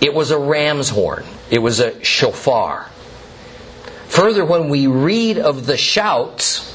It 0.00 0.14
was 0.14 0.30
a 0.30 0.38
ram's 0.38 0.88
horn. 0.88 1.24
It 1.50 1.60
was 1.60 1.80
a 1.80 2.02
shofar. 2.02 2.90
Further, 4.08 4.44
when 4.44 4.68
we 4.68 4.86
read 4.86 5.38
of 5.38 5.66
the 5.66 5.76
shouts, 5.76 6.68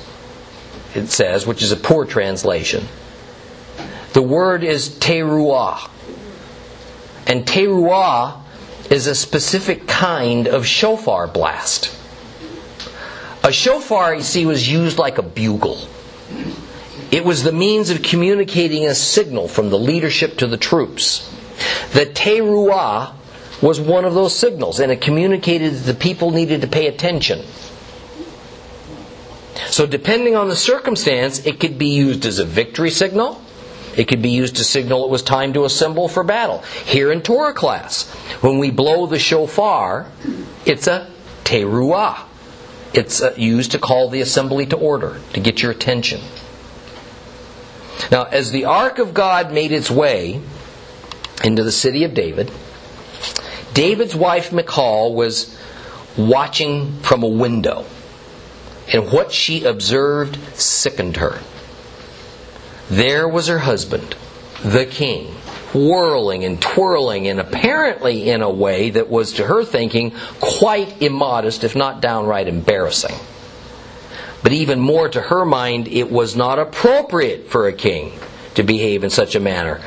it 0.95 1.07
says, 1.07 1.45
which 1.45 1.61
is 1.61 1.71
a 1.71 1.75
poor 1.75 2.05
translation, 2.05 2.87
the 4.13 4.21
word 4.21 4.63
is 4.63 4.89
teruah. 4.89 5.89
And 7.27 7.45
teruah 7.45 8.41
is 8.89 9.07
a 9.07 9.13
specific 9.13 9.87
kind 9.87 10.47
of 10.47 10.65
shofar 10.65 11.27
blast. 11.27 11.96
Uh, 13.47 13.49
a 13.49 13.53
shofar, 13.53 14.13
you 14.13 14.23
see, 14.23 14.45
was 14.45 14.69
used 14.69 14.97
like 14.97 15.17
a 15.17 15.23
bugle. 15.23 15.79
It 17.11 17.23
was 17.23 17.43
the 17.43 17.53
means 17.53 17.89
of 17.89 18.03
communicating 18.03 18.85
a 18.85 18.93
signal 18.93 19.47
from 19.47 19.69
the 19.69 19.79
leadership 19.79 20.37
to 20.39 20.47
the 20.47 20.57
troops. 20.57 21.33
The 21.93 22.05
teruah 22.05 23.13
was 23.61 23.79
one 23.79 24.03
of 24.03 24.13
those 24.13 24.35
signals, 24.35 24.81
and 24.81 24.91
it 24.91 24.99
communicated 24.99 25.73
that 25.75 25.93
the 25.93 25.93
people 25.93 26.31
needed 26.31 26.59
to 26.59 26.67
pay 26.67 26.87
attention. 26.87 27.45
So, 29.67 29.85
depending 29.85 30.35
on 30.35 30.49
the 30.49 30.55
circumstance, 30.55 31.45
it 31.45 31.57
could 31.57 31.77
be 31.77 31.87
used 31.87 32.25
as 32.25 32.39
a 32.39 32.45
victory 32.45 32.91
signal. 32.91 33.41
It 33.95 34.09
could 34.09 34.21
be 34.21 34.31
used 34.31 34.57
to 34.57 34.65
signal 34.65 35.05
it 35.05 35.09
was 35.09 35.23
time 35.23 35.53
to 35.53 35.63
assemble 35.63 36.09
for 36.09 36.23
battle. 36.23 36.59
Here 36.85 37.13
in 37.13 37.21
Torah 37.21 37.53
class, 37.53 38.09
when 38.41 38.57
we 38.59 38.71
blow 38.71 39.07
the 39.07 39.17
shofar, 39.17 40.11
it's 40.65 40.87
a 40.87 41.09
teruah. 41.45 42.26
It's 42.93 43.21
uh, 43.21 43.33
used 43.37 43.71
to 43.71 43.79
call 43.79 44.09
the 44.09 44.21
assembly 44.21 44.65
to 44.67 44.77
order, 44.77 45.19
to 45.33 45.39
get 45.39 45.61
your 45.61 45.71
attention. 45.71 46.21
Now, 48.11 48.23
as 48.23 48.51
the 48.51 48.65
ark 48.65 48.99
of 48.99 49.13
God 49.13 49.51
made 49.51 49.71
its 49.71 49.91
way 49.91 50.41
into 51.43 51.63
the 51.63 51.71
city 51.71 52.03
of 52.03 52.13
David, 52.13 52.51
David's 53.73 54.15
wife 54.15 54.51
Michal 54.51 55.13
was 55.13 55.57
watching 56.17 56.99
from 57.01 57.23
a 57.23 57.27
window, 57.27 57.85
and 58.91 59.11
what 59.11 59.31
she 59.31 59.65
observed 59.65 60.37
sickened 60.57 61.17
her. 61.17 61.39
There 62.89 63.27
was 63.27 63.47
her 63.47 63.59
husband, 63.59 64.15
the 64.63 64.85
king, 64.85 65.35
whirling 65.77 66.43
and 66.43 66.61
twirling, 66.61 67.27
and 67.27 67.39
apparently 67.39 68.29
in 68.29 68.41
a 68.41 68.49
way 68.49 68.89
that 68.89 69.09
was, 69.09 69.33
to 69.33 69.45
her 69.45 69.63
thinking, 69.63 70.11
quite 70.39 71.01
immodest, 71.01 71.63
if 71.63 71.75
not 71.75 72.01
downright 72.01 72.47
embarrassing. 72.47 73.15
But 74.43 74.53
even 74.53 74.79
more 74.79 75.09
to 75.09 75.21
her 75.21 75.45
mind, 75.45 75.87
it 75.87 76.11
was 76.11 76.35
not 76.35 76.59
appropriate 76.59 77.49
for 77.49 77.67
a 77.67 77.73
king 77.73 78.19
to 78.55 78.63
behave 78.63 79.03
in 79.03 79.09
such 79.09 79.35
a 79.35 79.39
manner, 79.39 79.81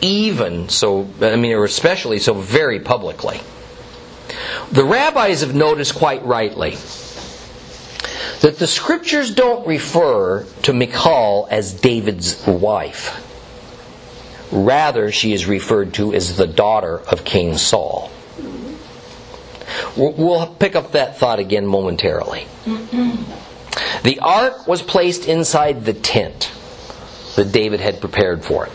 even 0.00 0.68
so, 0.68 1.08
I 1.20 1.36
mean, 1.36 1.52
or 1.52 1.64
especially 1.64 2.18
so 2.18 2.34
very 2.34 2.80
publicly. 2.80 3.40
The 4.70 4.84
rabbis 4.84 5.40
have 5.40 5.54
noticed 5.54 5.94
quite 5.94 6.24
rightly 6.24 6.76
that 8.40 8.58
the 8.58 8.66
scriptures 8.66 9.34
don't 9.34 9.66
refer 9.66 10.44
to 10.62 10.72
Michal 10.72 11.48
as 11.50 11.72
David's 11.72 12.46
wife. 12.46 13.24
Rather, 14.50 15.12
she 15.12 15.32
is 15.32 15.46
referred 15.46 15.94
to 15.94 16.14
as 16.14 16.36
the 16.36 16.46
daughter 16.46 17.00
of 17.10 17.24
King 17.24 17.56
Saul. 17.58 18.10
We'll 19.96 20.46
pick 20.46 20.76
up 20.76 20.92
that 20.92 21.18
thought 21.18 21.38
again 21.38 21.66
momentarily. 21.66 22.46
The 24.04 24.18
ark 24.20 24.66
was 24.66 24.82
placed 24.82 25.26
inside 25.26 25.84
the 25.84 25.92
tent 25.92 26.52
that 27.36 27.52
David 27.52 27.80
had 27.80 28.00
prepared 28.00 28.44
for 28.44 28.66
it. 28.66 28.72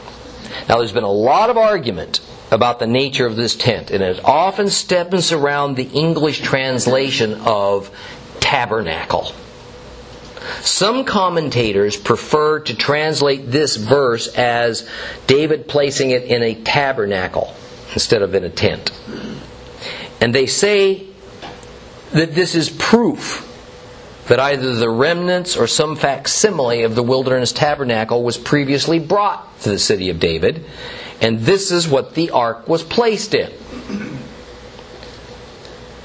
Now, 0.70 0.78
there's 0.78 0.94
been 0.94 1.04
a 1.04 1.12
lot 1.12 1.50
of 1.50 1.58
argument 1.58 2.20
about 2.52 2.80
the 2.80 2.88
nature 2.88 3.26
of 3.26 3.36
this 3.36 3.56
tent, 3.56 3.90
and 3.90 4.04
it 4.04 4.24
often 4.24 4.70
stems 4.70 5.32
around 5.32 5.76
the 5.76 5.88
English 5.88 6.42
translation 6.42 7.34
of 7.42 7.90
tabernacle. 8.40 9.34
Some 10.62 11.06
commentators 11.06 11.96
prefer 11.98 12.60
to 12.62 12.76
translate 12.76 13.50
this 13.50 13.76
verse 13.76 14.28
as 14.28 14.88
David 15.28 15.68
placing 15.68 16.12
it 16.12 16.24
in 16.24 16.44
a 16.44 16.56
tabernacle 16.56 17.54
instead 17.94 18.22
of 18.22 18.36
in 18.36 18.44
a 18.44 18.50
tent. 18.50 18.92
And 20.20 20.34
they 20.34 20.46
say 20.46 21.08
that 22.12 22.34
this 22.34 22.56
is 22.56 22.70
proof 22.70 23.50
that 24.28 24.40
either 24.40 24.76
the 24.76 24.90
remnants 24.90 25.58
or 25.58 25.68
some 25.68 25.96
facsimile 25.96 26.84
of 26.84 26.96
the 26.96 27.04
wilderness 27.04 27.52
tabernacle 27.52 28.24
was 28.24 28.38
previously 28.38 29.00
brought 29.00 29.60
to 29.62 29.70
the 29.70 29.80
city 29.80 30.10
of 30.10 30.20
David, 30.20 30.64
and 31.22 31.42
this 31.42 31.72
is 31.72 31.88
what 31.88 32.16
the 32.16 32.32
ark 32.32 32.68
was 32.68 32.84
placed 32.84 33.34
in. 33.34 33.52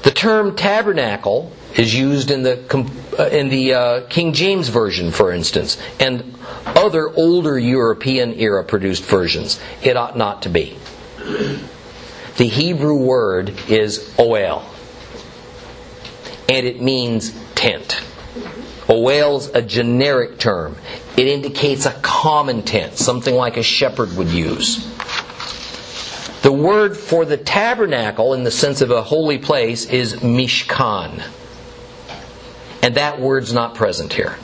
The 0.01 0.11
term 0.11 0.55
tabernacle 0.55 1.51
is 1.75 1.93
used 1.93 2.31
in 2.31 2.43
the 2.43 2.57
in 3.27 3.49
the 3.49 3.73
uh, 3.73 4.01
King 4.07 4.33
James 4.33 4.69
version, 4.69 5.11
for 5.11 5.31
instance, 5.31 5.77
and 5.99 6.35
other 6.65 7.09
older 7.09 7.57
European 7.59 8.33
era 8.33 8.63
produced 8.63 9.03
versions. 9.03 9.59
It 9.83 9.97
ought 9.97 10.17
not 10.17 10.43
to 10.43 10.49
be. 10.49 10.77
The 12.37 12.47
Hebrew 12.47 12.95
word 12.95 13.49
is 13.69 13.99
ohel, 14.17 14.63
and 16.47 16.65
it 16.65 16.81
means 16.81 17.37
tent. 17.55 18.01
Ohel's 18.87 19.47
a 19.53 19.61
generic 19.61 20.39
term. 20.39 20.77
It 21.17 21.27
indicates 21.27 21.85
a 21.85 21.91
common 22.01 22.63
tent, 22.63 22.97
something 22.97 23.35
like 23.35 23.57
a 23.57 23.63
shepherd 23.63 24.15
would 24.15 24.29
use. 24.29 24.85
The 26.41 26.51
word 26.53 26.95
for 26.97 27.25
the 27.25 27.35
tabernacle, 27.35 28.33
in 28.33 28.45
the 28.45 28.51
sense 28.51 28.79
of 28.81 28.89
a 28.89 29.03
holy 29.03 29.37
place, 29.37 29.85
is 29.85 30.15
mishkan. 30.15 31.21
And 32.81 32.95
that 32.95 33.19
word's 33.19 33.53
not 33.53 33.75
present 33.75 34.13
here. 34.13 34.37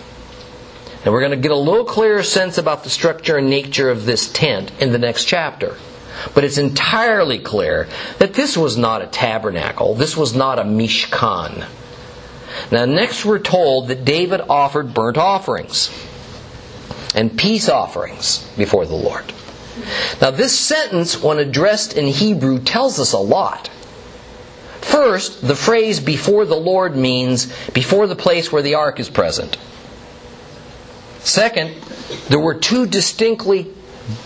And 1.04 1.14
we're 1.14 1.22
going 1.22 1.32
to 1.32 1.38
get 1.38 1.52
a 1.52 1.56
little 1.56 1.86
clearer 1.86 2.24
sense 2.24 2.58
about 2.58 2.84
the 2.84 2.90
structure 2.90 3.38
and 3.38 3.50
nature 3.50 3.90
of 3.90 4.06
this 4.06 4.32
tent 4.32 4.72
in 4.80 4.92
the 4.92 4.98
next 4.98 5.26
chapter. 5.26 5.78
But 6.34 6.44
it's 6.44 6.58
entirely 6.58 7.40
clear 7.40 7.88
that 8.18 8.34
this 8.34 8.58
was 8.58 8.78
not 8.78 9.02
a 9.02 9.08
tabernacle. 9.08 9.96
This 9.96 10.18
was 10.18 10.34
not 10.34 10.60
a 10.60 10.64
mishkan. 10.64 11.66
Now, 12.72 12.86
next 12.86 13.26
we're 13.26 13.40
told 13.40 13.90
that 13.90 14.06
David 14.06 14.42
offered 14.42 14.94
burnt 14.94 15.18
offerings 15.18 15.92
and 17.14 17.38
peace 17.38 17.70
offerings 17.70 18.48
before 18.58 18.86
the 18.86 18.96
Lord. 18.96 19.26
Now, 20.22 20.32
this 20.32 20.58
sentence, 20.58 21.22
when 21.22 21.38
addressed 21.38 21.94
in 21.94 22.08
Hebrew, 22.08 22.60
tells 22.60 23.00
us 23.00 23.14
a 23.14 23.20
lot. 23.20 23.70
First, 24.86 25.46
the 25.46 25.56
phrase 25.56 26.00
before 26.00 26.46
the 26.46 26.56
Lord 26.56 26.96
means 26.96 27.52
before 27.72 28.06
the 28.06 28.16
place 28.16 28.52
where 28.52 28.62
the 28.62 28.76
ark 28.76 29.00
is 29.00 29.10
present. 29.10 29.58
Second, 31.20 31.74
there 32.30 32.40
were 32.40 32.54
two 32.54 32.86
distinctly 32.86 33.74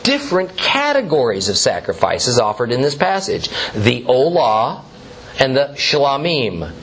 different 0.03 0.57
categories 0.57 1.47
of 1.47 1.57
sacrifices 1.57 2.37
offered 2.37 2.73
in 2.73 2.81
this 2.81 2.93
passage 2.93 3.47
the 3.73 4.03
Olah 4.03 4.83
and 5.39 5.55
the 5.55 5.69
Shlamim. 5.75 6.73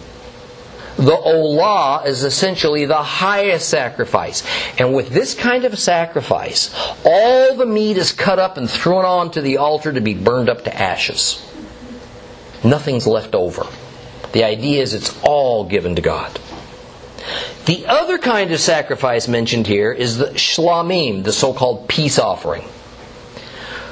The 0.96 1.12
Olah 1.12 2.06
is 2.06 2.24
essentially 2.24 2.86
the 2.86 3.02
highest 3.02 3.68
sacrifice. 3.68 4.42
And 4.78 4.94
with 4.94 5.10
this 5.10 5.34
kind 5.34 5.66
of 5.66 5.78
sacrifice, 5.78 6.74
all 7.04 7.54
the 7.56 7.66
meat 7.66 7.98
is 7.98 8.12
cut 8.12 8.38
up 8.38 8.56
and 8.56 8.70
thrown 8.70 9.04
onto 9.04 9.42
the 9.42 9.58
altar 9.58 9.92
to 9.92 10.00
be 10.00 10.14
burned 10.14 10.48
up 10.48 10.64
to 10.64 10.74
ashes. 10.74 11.42
Nothing's 12.66 13.06
left 13.06 13.34
over. 13.34 13.64
The 14.32 14.42
idea 14.44 14.82
is 14.82 14.92
it's 14.92 15.16
all 15.22 15.64
given 15.64 15.94
to 15.96 16.02
God. 16.02 16.40
The 17.66 17.86
other 17.86 18.18
kind 18.18 18.52
of 18.52 18.60
sacrifice 18.60 19.28
mentioned 19.28 19.66
here 19.66 19.92
is 19.92 20.18
the 20.18 20.26
shlamim, 20.26 21.24
the 21.24 21.32
so 21.32 21.52
called 21.52 21.88
peace 21.88 22.18
offering. 22.18 22.62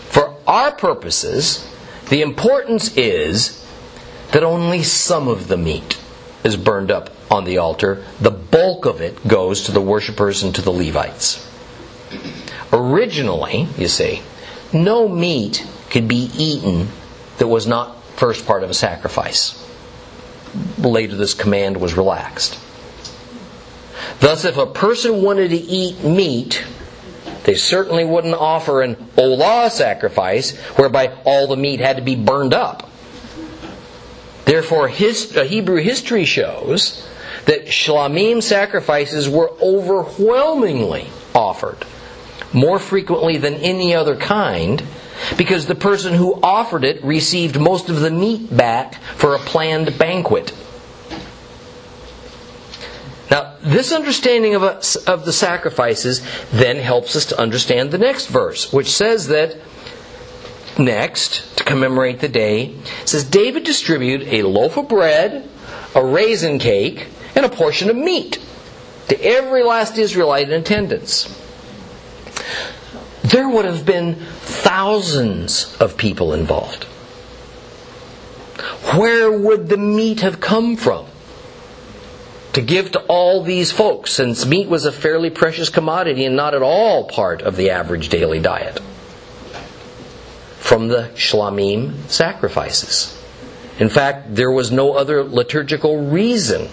For 0.08 0.34
our 0.46 0.72
purposes, 0.72 1.68
the 2.10 2.22
importance 2.22 2.96
is 2.96 3.64
that 4.32 4.42
only 4.42 4.82
some 4.82 5.28
of 5.28 5.48
the 5.48 5.56
meat 5.56 5.98
is 6.42 6.56
burned 6.56 6.90
up 6.90 7.10
on 7.30 7.44
the 7.44 7.58
altar. 7.58 8.04
The 8.20 8.30
bulk 8.30 8.86
of 8.86 9.00
it 9.00 9.26
goes 9.26 9.64
to 9.64 9.72
the 9.72 9.80
worshippers 9.80 10.42
and 10.42 10.54
to 10.56 10.62
the 10.62 10.72
Levites. 10.72 11.48
Originally, 12.72 13.68
you 13.78 13.88
see, 13.88 14.22
no 14.72 15.08
meat 15.08 15.64
could 15.90 16.08
be 16.08 16.30
eaten 16.36 16.88
that 17.38 17.48
was 17.48 17.66
not 17.66 17.96
first 18.16 18.46
part 18.46 18.62
of 18.62 18.70
a 18.70 18.74
sacrifice. 18.74 19.60
Later, 20.78 21.16
this 21.16 21.34
command 21.34 21.76
was 21.78 21.94
relaxed. 21.94 22.58
Thus, 24.20 24.44
if 24.44 24.56
a 24.56 24.66
person 24.66 25.22
wanted 25.22 25.48
to 25.48 25.56
eat 25.56 26.02
meat, 26.04 26.64
they 27.44 27.54
certainly 27.54 28.04
wouldn't 28.04 28.34
offer 28.34 28.82
an 28.82 28.96
olah 29.16 29.70
sacrifice 29.70 30.56
whereby 30.76 31.12
all 31.24 31.46
the 31.46 31.56
meat 31.56 31.80
had 31.80 31.96
to 31.96 32.02
be 32.02 32.14
burned 32.14 32.54
up. 32.54 32.90
Therefore, 34.44 34.88
his, 34.88 35.36
uh, 35.36 35.44
Hebrew 35.44 35.82
history 35.82 36.24
shows 36.24 37.06
that 37.46 37.66
shlamim 37.66 38.42
sacrifices 38.42 39.28
were 39.28 39.50
overwhelmingly 39.60 41.08
offered, 41.34 41.84
more 42.52 42.78
frequently 42.78 43.36
than 43.36 43.54
any 43.54 43.94
other 43.94 44.16
kind, 44.16 44.82
because 45.36 45.66
the 45.66 45.74
person 45.74 46.14
who 46.14 46.38
offered 46.42 46.84
it 46.84 47.02
received 47.04 47.58
most 47.58 47.88
of 47.88 48.00
the 48.00 48.10
meat 48.10 48.54
back 48.54 49.02
for 49.16 49.34
a 49.34 49.38
planned 49.38 49.98
banquet. 49.98 50.52
Now, 53.30 53.56
this 53.62 53.92
understanding 53.92 54.54
of, 54.54 54.62
of 54.62 55.24
the 55.24 55.32
sacrifices 55.32 56.22
then 56.52 56.76
helps 56.76 57.16
us 57.16 57.26
to 57.26 57.40
understand 57.40 57.90
the 57.90 57.98
next 57.98 58.26
verse, 58.26 58.72
which 58.72 58.90
says 58.90 59.28
that 59.28 59.56
next, 60.78 61.56
to 61.56 61.64
commemorate 61.64 62.20
the 62.20 62.28
day, 62.28 62.74
says 63.04 63.24
David 63.24 63.64
distributed 63.64 64.28
a 64.28 64.42
loaf 64.42 64.76
of 64.76 64.88
bread, 64.88 65.48
a 65.94 66.04
raisin 66.04 66.58
cake, 66.58 67.08
and 67.34 67.44
a 67.44 67.48
portion 67.48 67.90
of 67.90 67.96
meat 67.96 68.38
to 69.08 69.24
every 69.24 69.62
last 69.62 69.98
Israelite 69.98 70.48
in 70.48 70.60
attendance. 70.60 71.40
There 73.24 73.48
would 73.48 73.64
have 73.64 73.86
been 73.86 74.16
thousands 74.16 75.74
of 75.80 75.96
people 75.96 76.34
involved. 76.34 76.84
Where 78.94 79.32
would 79.32 79.70
the 79.70 79.78
meat 79.78 80.20
have 80.20 80.40
come 80.40 80.76
from? 80.76 81.06
To 82.52 82.60
give 82.60 82.92
to 82.92 83.00
all 83.06 83.42
these 83.42 83.72
folks, 83.72 84.12
since 84.12 84.44
meat 84.44 84.68
was 84.68 84.84
a 84.84 84.92
fairly 84.92 85.30
precious 85.30 85.70
commodity 85.70 86.26
and 86.26 86.36
not 86.36 86.54
at 86.54 86.60
all 86.60 87.04
part 87.04 87.40
of 87.40 87.56
the 87.56 87.70
average 87.70 88.10
daily 88.10 88.40
diet. 88.40 88.78
From 90.58 90.88
the 90.88 91.10
shlamim 91.14 92.06
sacrifices. 92.10 93.18
In 93.78 93.88
fact, 93.88 94.34
there 94.34 94.52
was 94.52 94.70
no 94.70 94.92
other 94.92 95.24
liturgical 95.24 96.10
reason 96.10 96.68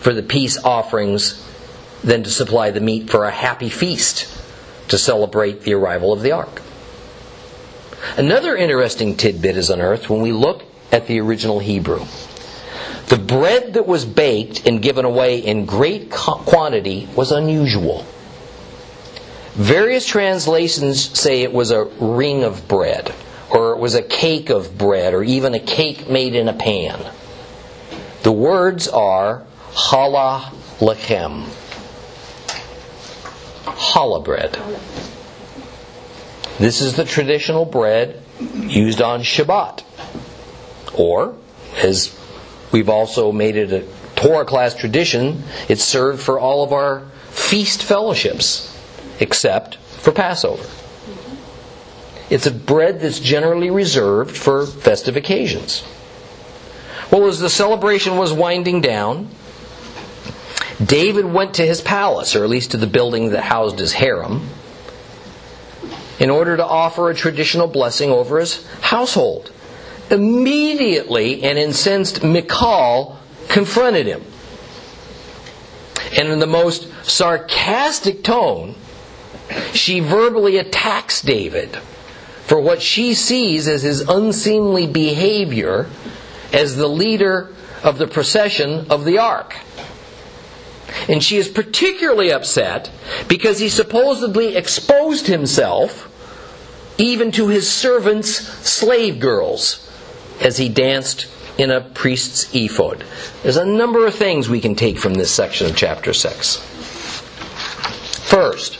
for 0.00 0.12
the 0.12 0.24
peace 0.24 0.58
offerings 0.58 1.40
than 2.02 2.24
to 2.24 2.30
supply 2.30 2.72
the 2.72 2.80
meat 2.80 3.08
for 3.08 3.24
a 3.24 3.30
happy 3.30 3.70
feast 3.70 4.41
to 4.92 4.98
celebrate 4.98 5.62
the 5.62 5.72
arrival 5.72 6.12
of 6.12 6.20
the 6.20 6.30
ark. 6.32 6.60
Another 8.18 8.54
interesting 8.54 9.16
tidbit 9.16 9.56
is 9.56 9.70
unearthed 9.70 10.10
when 10.10 10.20
we 10.20 10.32
look 10.32 10.64
at 10.92 11.06
the 11.06 11.18
original 11.18 11.60
Hebrew. 11.60 12.04
The 13.06 13.16
bread 13.16 13.72
that 13.72 13.86
was 13.86 14.04
baked 14.04 14.66
and 14.66 14.82
given 14.82 15.06
away 15.06 15.38
in 15.38 15.64
great 15.64 16.10
quantity 16.10 17.08
was 17.16 17.32
unusual. 17.32 18.04
Various 19.54 20.06
translations 20.06 21.18
say 21.18 21.40
it 21.40 21.54
was 21.54 21.70
a 21.70 21.84
ring 21.98 22.44
of 22.44 22.68
bread, 22.68 23.14
or 23.48 23.72
it 23.72 23.78
was 23.78 23.94
a 23.94 24.02
cake 24.02 24.50
of 24.50 24.76
bread, 24.76 25.14
or 25.14 25.22
even 25.22 25.54
a 25.54 25.58
cake 25.58 26.10
made 26.10 26.34
in 26.34 26.48
a 26.48 26.52
pan. 26.52 27.02
The 28.24 28.32
words 28.32 28.88
are 28.88 29.46
challah 29.72 30.52
lechem. 30.80 31.61
Challah 33.64 34.24
bread. 34.24 34.58
This 36.58 36.80
is 36.80 36.94
the 36.94 37.04
traditional 37.04 37.64
bread 37.64 38.22
used 38.40 39.00
on 39.00 39.22
Shabbat. 39.22 39.82
Or, 40.94 41.36
as 41.76 42.16
we've 42.70 42.88
also 42.88 43.32
made 43.32 43.56
it 43.56 43.72
a 43.72 43.86
Torah 44.16 44.44
class 44.44 44.74
tradition, 44.74 45.42
it's 45.68 45.82
served 45.82 46.20
for 46.20 46.38
all 46.38 46.62
of 46.62 46.72
our 46.72 47.00
feast 47.30 47.82
fellowships, 47.82 48.78
except 49.20 49.76
for 49.76 50.12
Passover. 50.12 50.68
It's 52.30 52.46
a 52.46 52.50
bread 52.50 53.00
that's 53.00 53.20
generally 53.20 53.70
reserved 53.70 54.36
for 54.36 54.66
festive 54.66 55.16
occasions. 55.16 55.84
Well, 57.10 57.26
as 57.26 57.40
the 57.40 57.50
celebration 57.50 58.16
was 58.16 58.32
winding 58.32 58.80
down, 58.80 59.28
David 60.84 61.26
went 61.26 61.54
to 61.54 61.66
his 61.66 61.80
palace, 61.80 62.34
or 62.34 62.44
at 62.44 62.50
least 62.50 62.72
to 62.72 62.76
the 62.76 62.86
building 62.86 63.30
that 63.30 63.44
housed 63.44 63.78
his 63.78 63.92
harem, 63.92 64.48
in 66.18 66.30
order 66.30 66.56
to 66.56 66.64
offer 66.64 67.10
a 67.10 67.14
traditional 67.14 67.66
blessing 67.66 68.10
over 68.10 68.38
his 68.38 68.66
household. 68.80 69.52
Immediately, 70.10 71.42
an 71.42 71.56
incensed 71.56 72.22
Michal 72.22 73.18
confronted 73.48 74.06
him. 74.06 74.22
And 76.18 76.28
in 76.28 76.38
the 76.38 76.46
most 76.46 76.88
sarcastic 77.04 78.22
tone, 78.22 78.74
she 79.72 80.00
verbally 80.00 80.58
attacks 80.58 81.22
David 81.22 81.76
for 82.44 82.60
what 82.60 82.82
she 82.82 83.14
sees 83.14 83.66
as 83.68 83.82
his 83.82 84.02
unseemly 84.08 84.86
behavior 84.86 85.88
as 86.52 86.76
the 86.76 86.88
leader 86.88 87.48
of 87.82 87.98
the 87.98 88.06
procession 88.06 88.86
of 88.90 89.04
the 89.04 89.18
ark. 89.18 89.56
And 91.08 91.22
she 91.22 91.36
is 91.36 91.48
particularly 91.48 92.32
upset 92.32 92.90
because 93.28 93.58
he 93.58 93.68
supposedly 93.68 94.56
exposed 94.56 95.26
himself 95.26 96.08
even 96.98 97.32
to 97.32 97.48
his 97.48 97.70
servants' 97.70 98.36
slave 98.36 99.18
girls 99.18 99.88
as 100.40 100.58
he 100.58 100.68
danced 100.68 101.26
in 101.58 101.70
a 101.70 101.80
priest's 101.80 102.54
ephod. 102.54 103.04
There's 103.42 103.56
a 103.56 103.64
number 103.64 104.06
of 104.06 104.14
things 104.14 104.48
we 104.48 104.60
can 104.60 104.74
take 104.74 104.98
from 104.98 105.14
this 105.14 105.30
section 105.30 105.66
of 105.66 105.76
chapter 105.76 106.12
6. 106.12 106.56
First, 108.28 108.78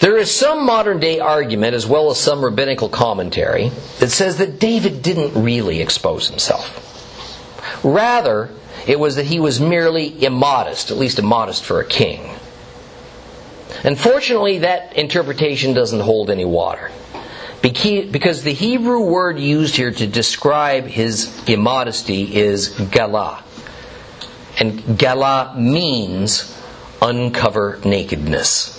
there 0.00 0.16
is 0.16 0.30
some 0.30 0.64
modern 0.64 1.00
day 1.00 1.18
argument, 1.20 1.74
as 1.74 1.86
well 1.86 2.10
as 2.10 2.20
some 2.20 2.44
rabbinical 2.44 2.88
commentary, 2.88 3.70
that 3.98 4.10
says 4.10 4.38
that 4.38 4.60
David 4.60 5.02
didn't 5.02 5.42
really 5.42 5.80
expose 5.80 6.28
himself. 6.28 6.82
Rather, 7.82 8.50
it 8.86 8.98
was 8.98 9.16
that 9.16 9.26
he 9.26 9.40
was 9.40 9.60
merely 9.60 10.24
immodest, 10.24 10.90
at 10.90 10.96
least 10.96 11.18
immodest 11.18 11.64
for 11.64 11.80
a 11.80 11.84
king. 11.84 12.36
Unfortunately, 13.82 14.58
that 14.58 14.96
interpretation 14.96 15.74
doesn't 15.74 16.00
hold 16.00 16.30
any 16.30 16.44
water. 16.44 16.90
Because 17.62 18.44
the 18.44 18.52
Hebrew 18.52 19.00
word 19.00 19.40
used 19.40 19.76
here 19.76 19.90
to 19.90 20.06
describe 20.06 20.86
his 20.86 21.48
immodesty 21.48 22.36
is 22.36 22.68
gala. 22.68 23.42
And 24.58 24.96
gala 24.96 25.54
means 25.58 26.56
uncover 27.02 27.80
nakedness. 27.84 28.72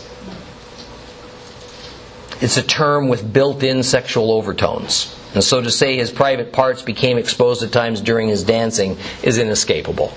It's 2.39 2.57
a 2.57 2.63
term 2.63 3.09
with 3.09 3.33
built 3.33 3.63
in 3.63 3.83
sexual 3.83 4.31
overtones. 4.31 5.16
And 5.37 5.43
so 5.43 5.61
to 5.61 5.69
say 5.69 5.97
his 5.97 6.09
private 6.09 6.51
parts 6.51 6.81
became 6.81 7.19
exposed 7.19 7.61
at 7.61 7.71
times 7.71 8.01
during 8.01 8.27
his 8.27 8.43
dancing 8.43 8.97
is 9.21 9.37
inescapable. 9.37 10.11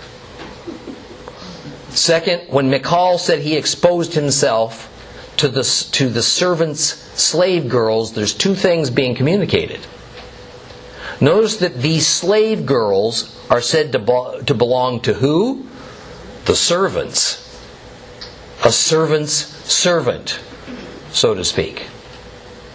Second, 1.90 2.44
when 2.48 2.70
Michal 2.70 3.18
said 3.18 3.40
he 3.40 3.54
exposed 3.54 4.14
himself 4.14 4.88
to 5.37 5.48
the, 5.48 5.62
to 5.92 6.09
the 6.09 6.22
servants' 6.22 6.94
slave 7.20 7.68
girls, 7.68 8.14
there's 8.14 8.33
two 8.33 8.54
things 8.54 8.88
being 8.88 9.14
communicated. 9.14 9.80
Notice 11.20 11.59
that 11.59 11.83
these 11.83 12.06
slave 12.06 12.64
girls 12.64 13.46
are 13.50 13.61
said 13.61 13.92
to, 13.92 13.98
be, 13.98 14.44
to 14.46 14.54
belong 14.54 15.00
to 15.00 15.12
who? 15.12 15.66
The 16.46 16.56
servants. 16.56 17.62
A 18.64 18.72
servant's 18.72 19.35
servant, 19.35 20.40
so 21.11 21.35
to 21.35 21.44
speak. 21.44 21.90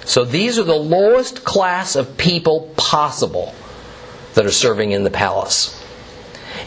So 0.05 0.23
these 0.23 0.59
are 0.59 0.63
the 0.63 0.75
lowest 0.75 1.43
class 1.43 1.95
of 1.95 2.17
people 2.17 2.71
possible 2.77 3.53
that 4.35 4.45
are 4.45 4.51
serving 4.51 4.91
in 4.91 5.03
the 5.03 5.09
palace. 5.09 5.81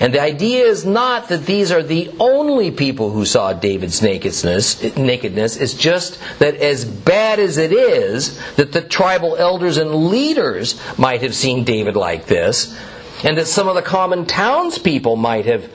And 0.00 0.14
the 0.14 0.20
idea 0.20 0.64
is 0.64 0.84
not 0.84 1.28
that 1.28 1.46
these 1.46 1.72
are 1.72 1.82
the 1.82 2.10
only 2.20 2.70
people 2.70 3.10
who 3.10 3.24
saw 3.24 3.52
David's 3.52 4.02
nakedness. 4.02 4.96
Nakedness 4.96 5.56
It's 5.56 5.74
just 5.74 6.20
that 6.38 6.56
as 6.56 6.84
bad 6.84 7.38
as 7.38 7.58
it 7.58 7.72
is, 7.72 8.38
that 8.54 8.72
the 8.72 8.80
tribal 8.80 9.36
elders 9.36 9.76
and 9.76 10.08
leaders 10.08 10.80
might 10.98 11.22
have 11.22 11.34
seen 11.34 11.64
David 11.64 11.96
like 11.96 12.26
this, 12.26 12.78
and 13.24 13.38
that 13.38 13.46
some 13.46 13.66
of 13.66 13.74
the 13.74 13.82
common 13.82 14.26
townspeople 14.26 15.16
might 15.16 15.46
have 15.46 15.68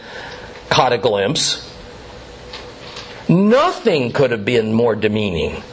caught 0.69 0.93
a 0.93 0.97
glimpse. 0.97 1.69
Nothing 3.27 4.11
could 4.11 4.31
have 4.31 4.45
been 4.45 4.73
more 4.73 4.95
demeaning 4.95 5.63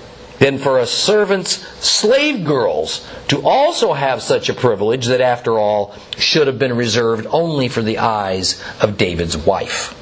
than 0.40 0.59
for 0.59 0.79
a 0.79 0.87
servant's 0.87 1.59
slave 1.87 2.44
girls 2.44 3.07
to 3.29 3.40
also 3.42 3.92
have 3.92 4.22
such 4.22 4.48
a 4.48 4.55
privilege 4.55 5.07
that, 5.07 5.20
after 5.20 5.59
all, 5.59 5.94
should 6.16 6.46
have 6.46 6.59
been 6.59 6.76
reserved 6.76 7.26
only 7.31 7.68
for 7.68 7.83
the 7.83 7.98
eyes 7.98 8.61
of 8.81 8.96
David's 8.96 9.37
wife. 9.37 9.94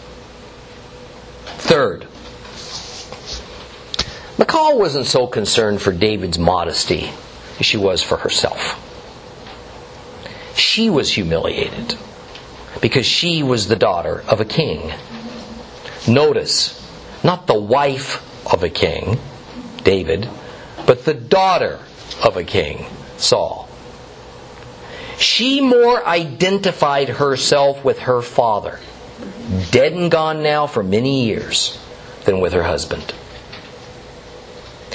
Third, 1.59 2.07
Michal 4.39 4.79
wasn't 4.79 5.07
so 5.07 5.27
concerned 5.27 5.83
for 5.83 5.93
David's 5.93 6.39
modesty 6.39 7.11
as 7.59 7.67
she 7.67 7.77
was 7.77 8.01
for 8.01 8.19
herself. 8.19 8.85
She 10.57 10.89
was 10.89 11.13
humiliated 11.13 11.97
because 12.81 13.07
she 13.07 13.43
was 13.43 13.67
the 13.67 13.77
daughter 13.77 14.23
of 14.29 14.41
a 14.41 14.45
king. 14.45 14.93
Notice, 16.07 16.81
not 17.25 17.49
the 17.49 17.59
wife 17.59 18.23
of 18.53 18.63
a 18.63 18.71
king, 18.71 19.19
David, 19.89 20.29
but 20.87 21.07
the 21.07 21.15
daughter 21.15 21.79
of 22.23 22.37
a 22.37 22.45
king, 22.45 22.85
Saul. 23.17 23.71
She 25.17 25.63
more 25.63 26.07
identified 26.07 27.09
herself 27.09 27.83
with 27.83 28.01
her 28.01 28.21
father, 28.21 28.81
dead 29.71 29.95
and 29.95 30.11
gone 30.11 30.43
now 30.43 30.67
for 30.67 30.83
many 30.83 31.25
years, 31.25 31.83
than 32.27 32.39
with 32.39 32.53
her 32.53 32.65
husband. 32.65 33.15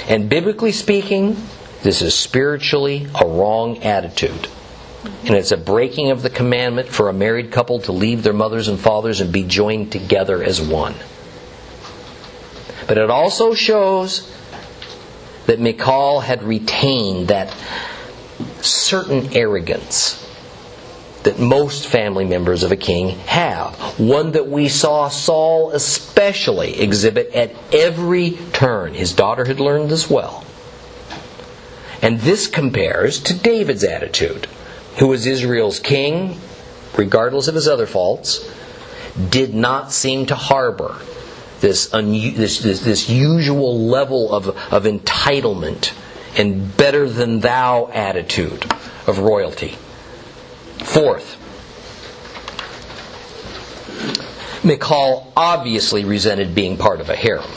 And 0.06 0.30
biblically 0.30 0.70
speaking, 0.70 1.38
this 1.82 2.00
is 2.00 2.16
spiritually 2.16 3.08
a 3.20 3.26
wrong 3.26 3.82
attitude. 3.82 4.46
And 5.24 5.34
it's 5.34 5.50
a 5.50 5.56
breaking 5.56 6.12
of 6.12 6.22
the 6.22 6.30
commandment 6.30 6.86
for 6.86 7.08
a 7.08 7.12
married 7.12 7.50
couple 7.50 7.80
to 7.80 7.90
leave 7.90 8.22
their 8.22 8.32
mothers 8.32 8.68
and 8.68 8.78
fathers 8.78 9.20
and 9.20 9.32
be 9.32 9.42
joined 9.42 9.90
together 9.90 10.40
as 10.40 10.60
one. 10.60 10.94
But 12.86 12.96
it 12.96 13.10
also 13.10 13.54
shows 13.54 14.30
that 15.46 15.60
Michal 15.60 16.20
had 16.20 16.42
retained 16.42 17.28
that 17.28 17.54
certain 18.60 19.36
arrogance 19.36 20.20
that 21.24 21.38
most 21.38 21.86
family 21.86 22.24
members 22.24 22.62
of 22.62 22.70
a 22.70 22.76
king 22.76 23.10
have. 23.26 23.74
One 23.98 24.32
that 24.32 24.46
we 24.46 24.68
saw 24.68 25.08
Saul 25.08 25.70
especially 25.70 26.80
exhibit 26.80 27.32
at 27.34 27.54
every 27.72 28.32
turn. 28.52 28.94
His 28.94 29.12
daughter 29.12 29.46
had 29.46 29.58
learned 29.58 29.90
this 29.90 30.08
well. 30.08 30.44
And 32.02 32.20
this 32.20 32.46
compares 32.46 33.22
to 33.22 33.38
David's 33.38 33.84
attitude, 33.84 34.46
who 34.98 35.08
was 35.08 35.26
Israel's 35.26 35.80
king, 35.80 36.38
regardless 36.96 37.48
of 37.48 37.54
his 37.54 37.66
other 37.66 37.86
faults, 37.86 38.46
did 39.30 39.54
not 39.54 39.92
seem 39.92 40.26
to 40.26 40.34
harbor 40.34 40.96
this, 41.64 41.86
this, 41.86 42.58
this, 42.60 42.80
this 42.80 43.08
usual 43.08 43.86
level 43.86 44.34
of, 44.34 44.48
of 44.48 44.84
entitlement 44.84 45.94
and 46.36 46.76
better 46.76 47.08
than 47.08 47.40
thou 47.40 47.88
attitude 47.88 48.70
of 49.06 49.18
royalty. 49.20 49.78
Fourth, 50.84 51.40
Michal 54.62 55.32
obviously 55.34 56.04
resented 56.04 56.54
being 56.54 56.76
part 56.76 57.00
of 57.00 57.08
a 57.08 57.16
harem. 57.16 57.48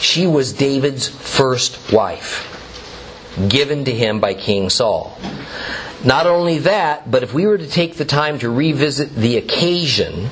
She 0.00 0.26
was 0.26 0.52
David's 0.52 1.08
first 1.08 1.92
wife, 1.92 2.48
given 3.48 3.84
to 3.84 3.92
him 3.92 4.18
by 4.18 4.34
King 4.34 4.68
Saul. 4.68 5.16
Not 6.04 6.26
only 6.26 6.58
that, 6.58 7.08
but 7.08 7.22
if 7.22 7.32
we 7.32 7.46
were 7.46 7.58
to 7.58 7.68
take 7.68 7.94
the 7.94 8.04
time 8.04 8.40
to 8.40 8.50
revisit 8.50 9.14
the 9.14 9.36
occasion 9.36 10.30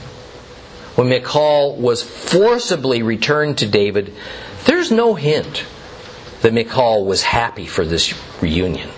when 0.98 1.11
Michal 1.11 1.76
was 1.76 2.02
forcibly 2.02 3.04
returned 3.04 3.56
to 3.58 3.68
David, 3.68 4.12
there's 4.64 4.90
no 4.90 5.14
hint 5.14 5.64
that 6.42 6.52
Michal 6.52 7.04
was 7.04 7.22
happy 7.22 7.66
for 7.66 7.84
this 7.84 8.12
reunion. 8.42 8.90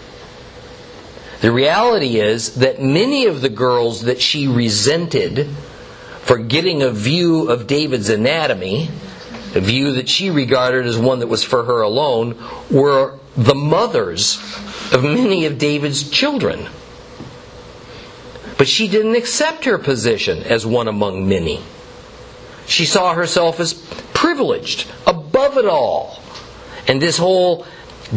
The 1.42 1.52
reality 1.52 2.18
is 2.18 2.54
that 2.54 2.80
many 2.80 3.26
of 3.26 3.42
the 3.42 3.50
girls 3.50 4.04
that 4.04 4.18
she 4.18 4.48
resented 4.48 5.48
for 6.22 6.38
getting 6.38 6.80
a 6.80 6.90
view 6.90 7.50
of 7.50 7.66
David's 7.66 8.08
anatomy, 8.08 8.88
a 9.54 9.60
view 9.60 9.92
that 9.92 10.08
she 10.08 10.30
regarded 10.30 10.86
as 10.86 10.96
one 10.96 11.18
that 11.18 11.26
was 11.26 11.44
for 11.44 11.64
her 11.64 11.82
alone, 11.82 12.42
were 12.70 13.18
the 13.36 13.54
mothers 13.54 14.38
of 14.90 15.04
many 15.04 15.44
of 15.44 15.58
David's 15.58 16.08
children. 16.08 16.66
But 18.56 18.68
she 18.68 18.88
didn't 18.88 19.16
accept 19.16 19.66
her 19.66 19.76
position 19.76 20.38
as 20.44 20.64
one 20.64 20.88
among 20.88 21.28
many. 21.28 21.62
She 22.70 22.86
saw 22.86 23.14
herself 23.14 23.58
as 23.58 23.74
privileged, 24.14 24.86
above 25.04 25.58
it 25.58 25.66
all. 25.66 26.22
And 26.86 27.02
this 27.02 27.18
whole 27.18 27.66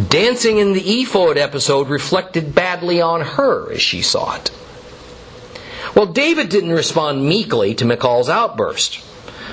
dancing 0.10 0.60
in 0.60 0.74
the 0.74 1.02
ephod 1.02 1.38
episode 1.38 1.90
reflected 1.90 2.54
badly 2.54 3.02
on 3.02 3.22
her 3.22 3.72
as 3.74 3.82
she 3.82 4.04
saw 4.04 4.36
it. 4.36 4.52
Well, 5.96 6.06
David 6.06 6.50
didn't 6.50 6.72
respond 6.72 7.28
meekly 7.28 7.74
to 7.76 7.86
Michal's 7.86 8.30
outburst. 8.30 9.04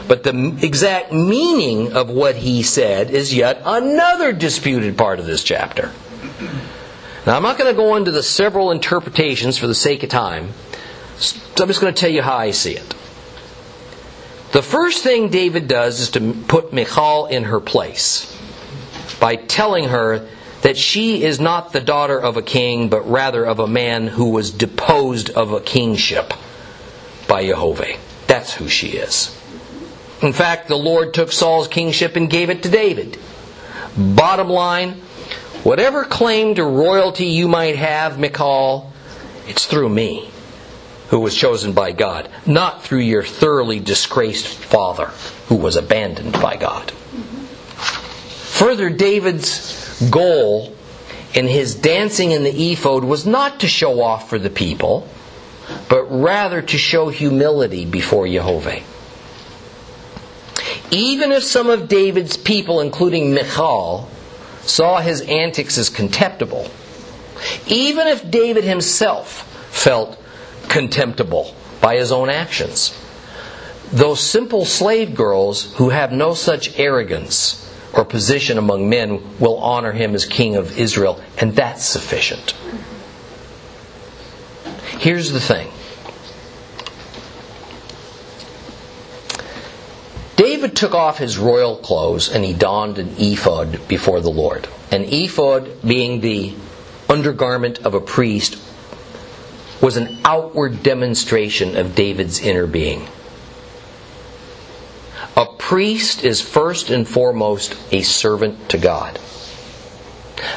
But 0.07 0.23
the 0.23 0.59
exact 0.63 1.13
meaning 1.13 1.95
of 1.95 2.11
what 2.11 2.37
he 2.37 2.63
said 2.63 3.11
is 3.11 3.35
yet 3.35 3.63
another 3.65 4.33
disputed 4.33 4.99
part 4.99 5.19
of 5.19 5.25
this 5.25 5.43
chapter. 5.43 5.93
Now, 7.27 7.37
I'm 7.37 7.43
not 7.43 7.57
going 7.57 7.75
to 7.75 7.77
go 7.77 7.97
into 7.97 8.11
the 8.11 8.23
several 8.23 8.71
interpretations 8.71 9.57
for 9.57 9.67
the 9.67 9.75
sake 9.75 10.03
of 10.03 10.11
time, 10.11 10.53
so 11.17 11.39
I'm 11.59 11.69
just 11.69 11.81
going 11.81 11.95
to 11.95 11.99
tell 11.99 12.11
you 12.11 12.23
how 12.23 12.37
I 12.37 12.51
see 12.51 12.73
it. 12.73 12.95
The 14.53 14.63
first 14.63 15.05
thing 15.05 15.29
David 15.29 15.69
does 15.69 16.01
is 16.01 16.11
to 16.11 16.33
put 16.49 16.73
Michal 16.73 17.27
in 17.27 17.45
her 17.45 17.61
place 17.61 18.37
by 19.21 19.37
telling 19.37 19.89
her 19.89 20.29
that 20.63 20.77
she 20.77 21.23
is 21.23 21.39
not 21.39 21.73
the 21.73 21.81
daughter 21.81 22.19
of 22.19 22.37
a 22.37 22.43
king, 22.43 22.89
but 22.89 23.09
rather 23.09 23.45
of 23.45 23.61
a 23.61 23.69
man 23.69 24.09
who 24.09 24.31
was 24.31 24.51
deposed 24.51 25.31
of 25.31 25.53
a 25.53 25.61
kingship 25.61 26.35
by 27.29 27.47
Jehovah. 27.47 27.97
That's 28.27 28.53
who 28.53 28.69
she 28.69 28.89
is. 28.89 29.37
In 30.21 30.33
fact, 30.33 30.67
the 30.67 30.77
Lord 30.77 31.15
took 31.15 31.31
Saul's 31.31 31.69
kingship 31.69 32.17
and 32.17 32.29
gave 32.29 32.51
it 32.51 32.65
to 32.65 32.69
David. 32.69 33.19
Bottom 33.97 34.49
line, 34.49 34.95
whatever 35.63 36.05
claim 36.05 36.57
to 36.57 36.65
royalty 36.65 37.27
you 37.27 37.47
might 37.47 37.77
have, 37.77 38.19
Michal, 38.19 38.93
it's 39.47 39.67
through 39.67 39.89
me 39.89 40.31
who 41.11 41.20
was 41.20 41.37
chosen 41.37 41.73
by 41.73 41.92
God, 41.92 42.29
not 42.46 42.83
through 42.83 43.01
your 43.01 43.25
thoroughly 43.25 43.81
disgraced 43.81 44.46
father 44.46 45.07
who 45.49 45.57
was 45.57 45.77
abandoned 45.77 46.33
by 46.35 46.57
God. 46.57 46.92
Further, 46.92 48.90
David's 48.90 50.09
goal 50.11 50.73
in 51.35 51.49
his 51.49 51.75
dancing 51.75 52.31
in 52.31 52.44
the 52.44 52.73
ephod 52.73 53.03
was 53.03 53.27
not 53.27 53.61
to 53.61 53.68
show 53.68 54.01
off 54.03 54.29
for 54.29 54.38
the 54.38 54.51
people, 54.51 55.09
but 55.88 56.05
rather 56.05 56.62
to 56.62 56.79
show 56.79 57.09
humility 57.09 57.85
before 57.85 58.29
Jehovah. 58.29 58.81
Even 60.92 61.33
if 61.33 61.42
some 61.42 61.70
of 61.70 61.88
David's 61.88 62.37
people, 62.37 62.81
including 62.81 63.35
Michal, 63.35 64.09
saw 64.62 65.01
his 65.01 65.23
antics 65.23 65.77
as 65.79 65.88
contemptible, 65.88 66.70
even 67.66 68.07
if 68.07 68.31
David 68.31 68.64
himself 68.64 69.46
felt 69.73 70.20
contemptible 70.71 71.55
by 71.83 71.97
his 71.97 72.13
own 72.13 72.31
actions. 72.31 72.97
Those 73.93 74.21
simple 74.21 74.65
slave 74.65 75.15
girls 75.15 75.75
who 75.75 75.91
have 75.91 76.13
no 76.13 76.33
such 76.33 76.79
arrogance 76.79 77.67
or 77.93 78.05
position 78.05 78.57
among 78.57 78.89
men 78.89 79.39
will 79.39 79.59
honor 79.59 79.93
him 79.93 80.15
as 80.15 80.25
king 80.25 80.57
of 80.57 80.79
Israel, 80.79 81.21
and 81.39 81.55
that's 81.57 81.85
sufficient. 81.85 82.53
Here's 84.99 85.33
the 85.33 85.41
thing 85.41 85.71
David 90.37 90.77
took 90.77 90.95
off 90.95 91.19
his 91.19 91.37
royal 91.37 91.77
clothes 91.77 92.31
and 92.31 92.45
he 92.45 92.53
donned 92.53 92.99
an 92.99 93.15
ephod 93.19 93.89
before 93.89 94.21
the 94.21 94.31
Lord. 94.31 94.69
An 94.91 95.05
ephod, 95.05 95.83
being 95.83 96.21
the 96.21 96.55
undergarment 97.09 97.81
of 97.81 97.95
a 97.95 98.01
priest, 98.01 98.57
was 99.81 99.97
an 99.97 100.19
outward 100.25 100.83
demonstration 100.83 101.77
of 101.77 101.95
David's 101.95 102.40
inner 102.40 102.66
being. 102.66 103.09
A 105.37 105.47
priest 105.47 106.25
is 106.25 106.40
first 106.40 106.90
and 106.90 107.07
foremost 107.09 107.77
a 107.93 108.03
servant 108.03 108.69
to 108.71 108.79
God. 108.79 109.19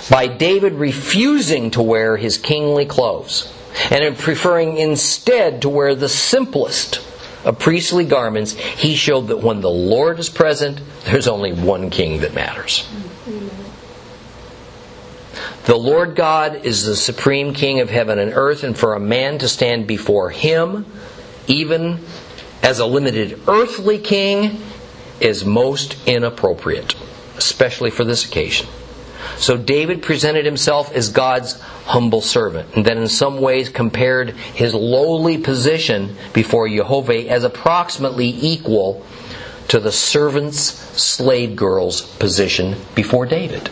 By 0.09 0.27
David 0.27 0.73
refusing 0.73 1.71
to 1.71 1.81
wear 1.81 2.17
his 2.17 2.37
kingly 2.37 2.85
clothes 2.85 3.51
and 3.89 4.03
in 4.03 4.15
preferring 4.15 4.77
instead 4.77 5.61
to 5.61 5.69
wear 5.69 5.95
the 5.95 6.09
simplest 6.09 7.01
of 7.43 7.59
priestly 7.59 8.05
garments, 8.05 8.53
he 8.53 8.95
showed 8.95 9.27
that 9.27 9.41
when 9.41 9.61
the 9.61 9.69
Lord 9.69 10.19
is 10.19 10.29
present, 10.29 10.79
there's 11.05 11.27
only 11.27 11.51
one 11.51 11.89
king 11.89 12.21
that 12.21 12.33
matters. 12.33 12.87
The 15.65 15.77
Lord 15.77 16.15
God 16.17 16.65
is 16.65 16.85
the 16.85 16.95
supreme 16.95 17.53
King 17.53 17.79
of 17.79 17.89
heaven 17.89 18.19
and 18.19 18.33
earth, 18.35 18.65
and 18.65 18.77
for 18.77 18.95
a 18.95 18.99
man 18.99 19.37
to 19.37 19.47
stand 19.47 19.87
before 19.87 20.29
him, 20.29 20.85
even 21.47 21.99
as 22.61 22.79
a 22.79 22.85
limited 22.85 23.39
earthly 23.47 23.97
king, 23.97 24.59
is 25.21 25.45
most 25.45 25.95
inappropriate, 26.05 26.95
especially 27.37 27.91
for 27.91 28.03
this 28.03 28.25
occasion. 28.25 28.67
So 29.37 29.55
David 29.55 30.03
presented 30.03 30.43
himself 30.43 30.91
as 30.93 31.09
God's 31.09 31.59
humble 31.85 32.21
servant, 32.21 32.75
and 32.75 32.83
then 32.83 32.97
in 32.97 33.07
some 33.07 33.39
ways 33.39 33.69
compared 33.69 34.31
his 34.31 34.73
lowly 34.73 35.37
position 35.37 36.17
before 36.33 36.67
Jehovah 36.67 37.29
as 37.29 37.45
approximately 37.45 38.27
equal 38.27 39.05
to 39.69 39.79
the 39.79 39.93
servant's 39.93 40.59
slave 41.01 41.55
girl's 41.55 42.01
position 42.01 42.75
before 42.95 43.25
David. 43.25 43.69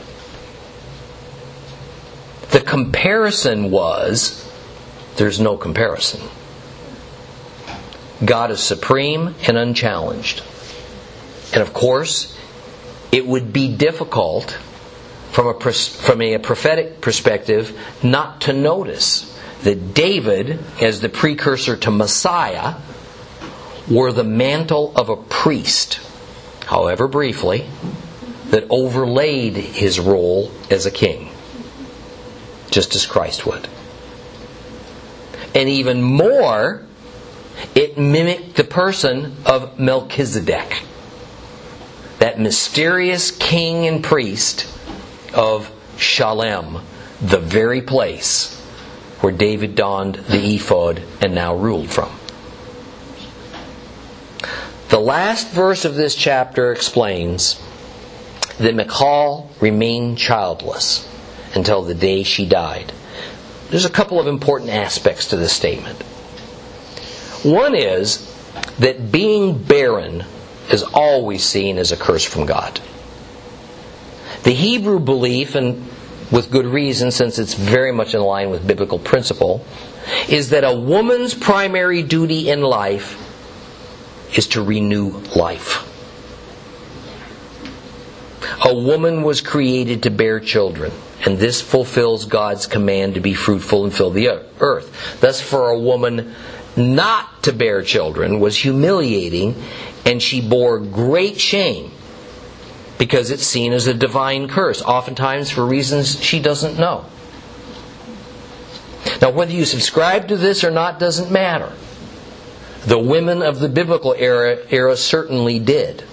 The 2.52 2.62
comparison 2.62 3.72
was 3.72 4.50
there's 5.16 5.40
no 5.40 5.58
comparison. 5.58 6.22
God 8.24 8.52
is 8.52 8.60
supreme 8.60 9.36
and 9.48 9.58
unchallenged. 9.58 10.44
And 11.54 11.62
of 11.62 11.74
course, 11.74 12.38
it 13.12 13.26
would 13.26 13.52
be 13.52 13.76
difficult 13.76 14.58
from 15.32 15.48
a, 15.48 15.54
from 15.54 16.22
a 16.22 16.38
prophetic 16.38 17.02
perspective 17.02 17.78
not 18.04 18.42
to 18.42 18.54
notice 18.54 19.28
that 19.64 19.94
David, 19.94 20.60
as 20.82 21.02
the 21.02 21.10
precursor 21.10 21.78
to 21.78 21.92
Messiah, 21.92 22.76
wore 23.90 24.12
the 24.12 24.24
mantle 24.24 24.92
of 24.96 25.10
a 25.10 25.16
priest, 25.16 26.00
however 26.66 27.08
briefly, 27.08 27.66
that 28.50 28.66
overlaid 28.70 29.56
his 29.56 30.00
role 30.00 30.52
as 30.70 30.86
a 30.86 30.92
king, 30.92 31.30
just 32.72 32.96
as 32.96 33.06
Christ 33.06 33.46
would. 33.46 33.68
And 35.54 35.70
even 35.70 36.02
more, 36.02 36.86
it 37.76 37.98
mimicked 37.98 38.56
the 38.56 38.64
person 38.64 39.36
of 39.46 39.78
Melchizedek, 39.78 40.84
that 42.20 42.40
mysterious 42.40 43.32
king 43.32 43.86
and 43.86 44.04
priest 44.04 44.66
of 45.34 45.72
Shalem, 45.98 46.82
the 47.22 47.40
very 47.40 47.82
place 47.82 48.58
where 49.20 49.34
David 49.34 49.76
donned 49.76 50.16
the 50.16 50.56
ephod 50.56 51.04
and 51.22 51.36
now 51.36 51.56
ruled 51.56 51.92
from. 51.92 52.12
The 54.90 55.00
last 55.00 55.52
verse 55.52 55.86
of 55.86 55.96
this 55.96 56.16
chapter 56.16 56.72
explains 56.72 57.62
that 58.58 58.76
Michal 58.76 59.50
remained 59.60 60.18
childless 60.18 61.08
until 61.56 61.82
the 61.82 61.94
day 61.94 62.24
she 62.24 62.46
died. 62.46 62.94
There's 63.70 63.86
a 63.86 63.90
couple 63.90 64.20
of 64.20 64.28
important 64.28 64.70
aspects 64.70 65.28
to 65.30 65.38
this 65.38 65.54
statement. 65.54 66.02
One 67.44 67.74
is 67.76 68.28
that 68.80 69.12
being 69.12 69.58
barren 69.62 70.26
is 70.70 70.84
always 70.84 71.44
seen 71.44 71.78
as 71.78 71.92
a 71.92 71.98
curse 71.98 72.24
from 72.24 72.46
God. 72.46 72.80
The 74.44 74.52
Hebrew 74.52 75.00
belief, 75.00 75.56
and 75.56 75.88
with 76.32 76.52
good 76.52 76.66
reason 76.66 77.12
since 77.12 77.38
it's 77.40 77.54
very 77.54 77.92
much 77.92 78.14
in 78.14 78.22
line 78.22 78.50
with 78.50 78.66
biblical 78.66 79.00
principle, 79.00 79.66
is 80.28 80.50
that 80.50 80.64
a 80.64 80.76
woman's 80.76 81.34
primary 81.34 82.02
duty 82.04 82.50
in 82.50 82.62
life 82.62 83.18
is 84.38 84.48
to 84.48 84.64
renew 84.64 85.10
life. 85.36 85.88
A 88.66 88.74
woman 88.74 89.24
was 89.24 89.42
created 89.42 90.04
to 90.04 90.10
bear 90.10 90.40
children, 90.40 90.92
and 91.26 91.38
this 91.38 91.62
fulfills 91.62 92.26
God's 92.26 92.66
command 92.66 93.14
to 93.14 93.20
be 93.20 93.34
fruitful 93.34 93.84
and 93.84 93.94
fill 93.94 94.10
the 94.10 94.30
earth. 94.60 95.20
Thus, 95.22 95.40
for 95.40 95.70
a 95.70 95.80
woman 95.80 96.34
not 96.76 97.44
to 97.44 97.54
bear 97.54 97.82
children 97.84 98.40
was 98.40 98.58
humiliating, 98.58 99.56
and 100.06 100.22
she 100.22 100.42
bore 100.42 100.80
great 100.80 101.40
shame 101.40 101.92
because 102.98 103.32
it's 103.32 103.46
seen 103.46 103.74
as 103.74 103.88
a 103.88 103.94
divine 103.94 104.48
curse, 104.48 104.82
oftentimes 104.82 105.50
for 105.52 105.66
reasons 105.66 106.22
she 106.24 106.40
doesn't 106.40 106.80
know. 106.80 107.06
Now, 109.22 109.32
whether 109.32 109.52
you 109.52 109.66
subscribe 109.66 110.28
to 110.30 110.38
this 110.38 110.64
or 110.64 110.72
not 110.72 111.00
doesn't 111.00 111.32
matter. 111.32 111.72
The 112.86 113.00
women 113.00 113.44
of 113.44 113.60
the 113.60 113.70
biblical 113.70 114.16
era, 114.18 114.58
era 114.70 114.96
certainly 114.98 115.60
did. 115.60 116.04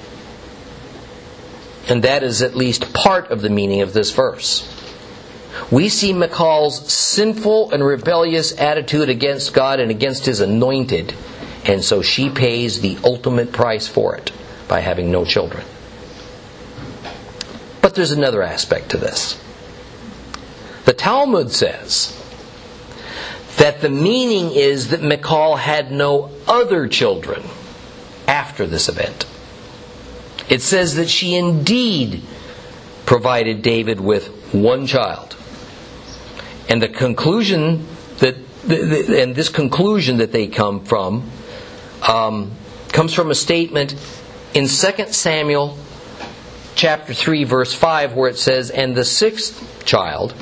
And 1.89 2.05
that 2.05 2.23
is 2.23 2.43
at 2.43 2.55
least 2.55 2.93
part 2.93 3.31
of 3.31 3.41
the 3.41 3.49
meaning 3.49 3.81
of 3.81 3.95
this 3.95 4.11
verse. 4.11 4.78
We 5.71 5.89
see 5.89 6.13
Michal's 6.13 6.93
sinful 6.93 7.73
and 7.73 7.85
rebellious 7.85 8.59
attitude 8.59 9.09
against 9.09 9.55
God 9.55 9.81
and 9.81 9.91
against 9.91 10.27
his 10.27 10.41
anointed, 10.41 11.15
and 11.65 11.85
so 11.85 12.03
she 12.03 12.31
pays 12.31 12.81
the 12.81 12.99
ultimate 13.05 13.53
price 13.53 13.89
for 13.89 14.17
it 14.17 14.33
by 14.67 14.81
having 14.81 15.11
no 15.11 15.25
children. 15.25 15.65
But 17.81 17.95
there's 17.95 18.13
another 18.13 18.43
aspect 18.43 18.91
to 18.91 18.99
this. 18.99 19.41
The 20.85 20.93
Talmud 20.93 21.51
says 21.51 22.15
that 23.57 23.81
the 23.81 23.91
meaning 23.91 24.53
is 24.53 24.89
that 24.89 25.03
Michal 25.03 25.57
had 25.57 25.91
no 25.91 26.31
other 26.47 26.87
children 26.89 27.43
after 28.27 28.67
this 28.67 28.89
event. 28.89 29.27
It 30.49 30.63
says 30.63 30.95
that 30.97 31.09
she 31.09 31.35
indeed 31.35 32.23
provided 33.05 33.63
David 33.63 34.01
with 34.01 34.29
one 34.53 34.87
child. 34.87 35.37
And 36.69 36.83
the 36.83 36.89
conclusion 36.89 37.87
that, 38.19 38.37
and 38.69 39.35
this 39.35 39.49
conclusion 39.49 40.19
that 40.19 40.33
they 40.33 40.47
come 40.47 40.85
from, 40.85 41.31
um, 42.07 42.53
comes 42.93 43.15
from 43.15 43.31
a 43.31 43.35
statement 43.35 43.95
in 44.55 44.67
2 44.67 45.13
Samuel 45.13 45.79
chapter 46.75 47.13
3 47.13 47.45
verse 47.45 47.75
5 47.75 48.15
where 48.15 48.31
it 48.31 48.39
says, 48.39 48.71
And 48.71 48.95
the 48.95 49.05
sixth 49.05 49.85
child, 49.85 50.35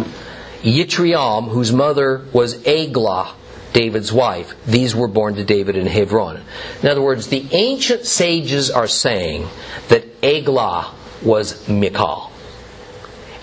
Yitream, 0.62 1.48
whose 1.48 1.72
mother 1.72 2.24
was 2.32 2.56
Aglah, 2.64 3.32
David's 3.72 4.12
wife. 4.12 4.54
These 4.64 4.96
were 4.96 5.08
born 5.08 5.34
to 5.36 5.44
David 5.44 5.76
in 5.76 5.86
Hebron. 5.86 6.42
In 6.82 6.88
other 6.88 7.02
words, 7.02 7.28
the 7.28 7.46
ancient 7.52 8.04
sages 8.04 8.70
are 8.70 8.86
saying 8.86 9.48
that 9.88 10.20
Aglah 10.22 10.92
was 11.22 11.68
Michal. 11.68 12.30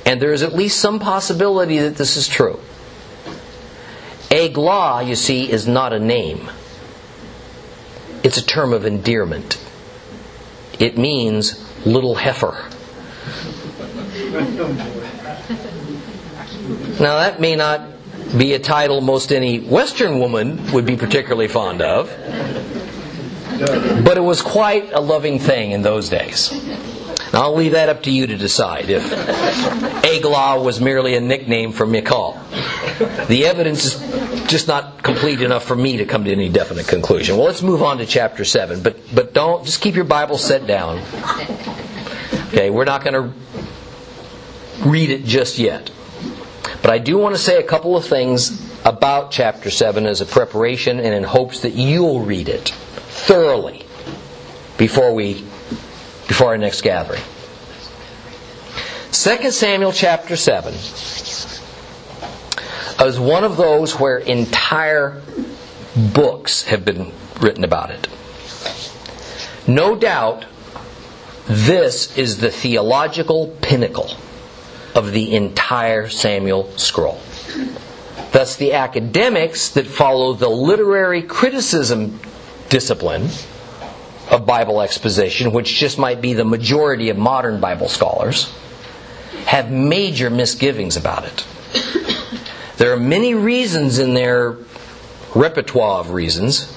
And 0.06 0.22
there 0.22 0.34
is 0.34 0.44
at 0.44 0.54
least 0.54 0.80
some 0.80 1.00
possibility 1.00 1.80
that 1.80 1.96
this 1.96 2.18
is 2.18 2.28
true. 2.28 2.60
Aglah, 4.34 5.06
you 5.08 5.16
see, 5.16 5.50
is 5.52 5.68
not 5.68 5.94
a 5.94 6.00
name. 6.00 6.50
It's 8.24 8.38
a 8.38 8.46
term 8.46 8.74
of 8.74 8.86
endearment. 8.86 9.64
It 10.80 10.98
means 10.98 11.64
little 11.86 12.16
heifer. 12.16 12.70
Now, 17.00 17.20
that 17.20 17.40
may 17.40 17.56
not 17.56 17.82
be 18.36 18.54
a 18.54 18.60
title 18.60 19.02
most 19.02 19.32
any 19.32 19.60
Western 19.60 20.18
woman 20.20 20.72
would 20.72 20.86
be 20.86 20.96
particularly 20.96 21.48
fond 21.48 21.84
of. 21.84 22.10
But 24.04 24.18
it 24.18 24.24
was 24.24 24.42
quite 24.42 24.92
a 24.94 25.00
loving 25.00 25.38
thing 25.38 25.72
in 25.72 25.84
those 25.84 26.10
days. 26.10 26.52
I'll 27.34 27.56
leave 27.56 27.72
that 27.72 27.90
up 27.90 28.04
to 28.04 28.12
you 28.12 28.28
to 28.28 28.38
decide 28.38 28.90
if 28.90 29.04
Aglah 30.04 30.64
was 30.64 30.80
merely 30.80 31.16
a 31.16 31.20
nickname 31.20 31.72
for 31.72 31.88
Michal. 31.88 32.40
The 33.28 33.46
evidence 33.48 33.86
is 33.86 34.48
just 34.48 34.68
not 34.68 35.02
complete 35.02 35.42
enough 35.42 35.66
for 35.66 35.76
me 35.76 35.98
to 35.98 36.06
come 36.06 36.26
to 36.26 36.32
any 36.32 36.50
definite 36.50 36.88
conclusion. 36.88 37.38
Well, 37.38 37.48
let's 37.48 37.64
move 37.64 37.82
on 37.82 37.98
to 37.98 38.06
chapter 38.06 38.46
7. 38.46 38.84
But, 38.84 39.00
but 39.14 39.34
don't, 39.34 39.66
just 39.66 39.82
keep 39.82 39.96
your 39.96 40.06
Bible 40.06 40.38
set 40.38 40.68
down. 40.68 41.00
Okay, 42.50 42.70
we're 42.70 42.86
not 42.86 43.04
going 43.04 43.16
to 43.16 43.34
read 44.88 45.10
it 45.10 45.26
just 45.26 45.58
yet. 45.58 45.90
But 46.84 46.92
I 46.92 47.00
do 47.00 47.18
want 47.18 47.34
to 47.34 47.42
say 47.42 47.58
a 47.60 47.64
couple 47.64 47.98
of 47.98 48.06
things 48.06 48.62
about 48.86 49.32
chapter 49.32 49.72
7 49.72 50.06
as 50.06 50.22
a 50.22 50.26
preparation 50.26 51.00
and 51.00 51.16
in 51.16 51.24
hopes 51.24 51.62
that 51.62 51.74
you'll 51.74 52.20
read 52.20 52.48
it 52.48 52.70
thoroughly 52.70 53.86
before 54.78 55.16
we 55.16 55.46
before 56.28 56.48
our 56.48 56.58
next 56.58 56.82
gathering. 56.82 57.22
2 59.12 59.52
Samuel 59.52 59.92
chapter 59.92 60.36
7 60.36 60.74
is 63.06 63.20
one 63.20 63.44
of 63.44 63.58
those 63.58 64.00
where 64.00 64.18
entire 64.18 65.22
books 66.14 66.64
have 66.64 66.84
been 66.84 67.12
written 67.40 67.64
about 67.64 67.92
it. 67.92 68.08
No 69.68 69.96
doubt 69.96 70.46
this 71.46 72.18
is 72.18 72.40
the 72.40 72.50
theological 72.50 73.48
pinnacle 73.62 74.12
of 74.96 75.12
the 75.12 75.36
entire 75.36 76.10
Samuel 76.10 76.72
scroll. 76.78 77.20
Thus, 78.32 78.56
the 78.56 78.74
academics 78.74 79.70
that 79.70 79.86
follow 79.86 80.34
the 80.34 80.50
literary 80.50 81.22
criticism 81.22 82.20
discipline 82.70 83.30
of 84.30 84.46
Bible 84.46 84.82
exposition, 84.82 85.52
which 85.52 85.76
just 85.76 85.98
might 85.98 86.22
be 86.22 86.34
the 86.34 86.46
majority 86.46 87.10
of 87.10 87.18
modern 87.18 87.60
Bible 87.60 87.90
scholars, 87.90 88.52
have 89.46 89.72
major 89.72 90.30
misgivings 90.30 90.96
about 90.96 91.26
it. 91.26 91.46
There 92.78 92.94
are 92.94 93.00
many 93.00 93.34
reasons 93.34 94.00
in 94.00 94.14
their 94.14 94.58
repertoire 95.36 96.00
of 96.00 96.12
reasons 96.12 96.70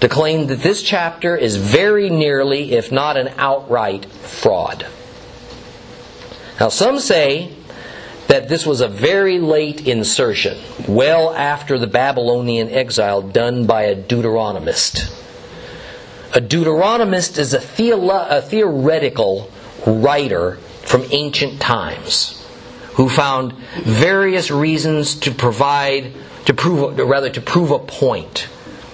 to 0.00 0.08
claim 0.08 0.46
that 0.46 0.60
this 0.60 0.82
chapter 0.82 1.36
is 1.36 1.56
very 1.56 2.10
nearly, 2.10 2.72
if 2.72 2.90
not 2.90 3.16
an 3.16 3.28
outright, 3.36 4.06
fraud. 4.06 4.86
Now, 6.58 6.68
some 6.68 6.98
say 6.98 7.54
that 8.28 8.48
this 8.48 8.66
was 8.66 8.80
a 8.80 8.88
very 8.88 9.38
late 9.38 9.86
insertion, 9.86 10.58
well 10.88 11.34
after 11.34 11.78
the 11.78 11.86
Babylonian 11.86 12.70
exile 12.70 13.22
done 13.22 13.66
by 13.66 13.82
a 13.82 13.96
Deuteronomist. 13.96 15.19
A 16.32 16.40
Deuteronomist 16.40 17.38
is 17.38 17.54
a, 17.54 17.58
theolo- 17.58 18.26
a 18.30 18.40
theoretical 18.40 19.50
writer 19.86 20.56
from 20.82 21.04
ancient 21.10 21.60
times 21.60 22.36
who 22.94 23.08
found 23.08 23.52
various 23.82 24.50
reasons 24.50 25.14
to 25.16 25.30
provide, 25.32 26.12
to 26.46 26.54
prove, 26.54 26.98
rather, 26.98 27.30
to 27.30 27.40
prove 27.40 27.70
a 27.70 27.78
point 27.78 28.48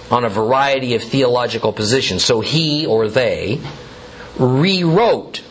on 0.09 0.23
a 0.23 0.29
variety 0.29 0.95
of 0.95 1.03
theological 1.03 1.73
positions. 1.73 2.23
So 2.23 2.41
he 2.41 2.85
or 2.85 3.07
they 3.07 3.59
rewrote 4.37 5.41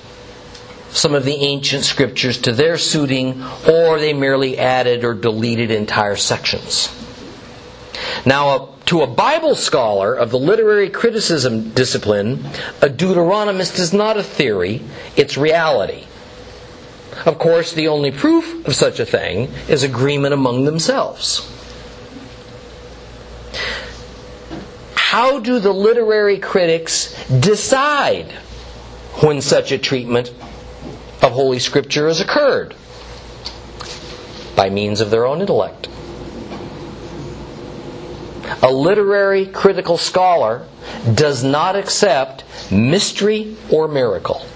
some 0.90 1.14
of 1.14 1.24
the 1.24 1.34
ancient 1.34 1.84
scriptures 1.84 2.40
to 2.42 2.52
their 2.52 2.78
suiting, 2.78 3.44
or 3.68 3.98
they 3.98 4.12
merely 4.14 4.58
added 4.58 5.04
or 5.04 5.12
deleted 5.14 5.70
entire 5.70 6.16
sections. 6.16 6.88
Now, 8.24 8.75
to 8.86 9.02
a 9.02 9.06
Bible 9.06 9.54
scholar 9.56 10.14
of 10.14 10.30
the 10.30 10.38
literary 10.38 10.88
criticism 10.88 11.70
discipline, 11.70 12.44
a 12.80 12.88
Deuteronomist 12.88 13.78
is 13.78 13.92
not 13.92 14.16
a 14.16 14.22
theory, 14.22 14.80
it's 15.16 15.36
reality. 15.36 16.04
Of 17.24 17.38
course, 17.38 17.72
the 17.72 17.88
only 17.88 18.12
proof 18.12 18.66
of 18.66 18.76
such 18.76 19.00
a 19.00 19.06
thing 19.06 19.50
is 19.68 19.82
agreement 19.82 20.34
among 20.34 20.64
themselves. 20.64 21.52
How 24.94 25.40
do 25.40 25.58
the 25.58 25.72
literary 25.72 26.38
critics 26.38 27.12
decide 27.26 28.30
when 29.20 29.40
such 29.40 29.72
a 29.72 29.78
treatment 29.78 30.32
of 31.22 31.32
Holy 31.32 31.58
Scripture 31.58 32.06
has 32.06 32.20
occurred? 32.20 32.74
By 34.54 34.70
means 34.70 35.00
of 35.00 35.10
their 35.10 35.26
own 35.26 35.40
intellect. 35.40 35.88
A 38.62 38.70
literary 38.70 39.46
critical 39.46 39.98
scholar 39.98 40.66
does 41.14 41.42
not 41.44 41.76
accept 41.76 42.44
mystery 42.70 43.56
or 43.70 43.88
miracle. 43.88 44.46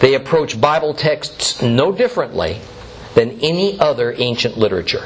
They 0.00 0.14
approach 0.14 0.60
Bible 0.60 0.94
texts 0.94 1.62
no 1.62 1.92
differently 1.92 2.60
than 3.14 3.40
any 3.40 3.78
other 3.80 4.14
ancient 4.16 4.58
literature. 4.58 5.04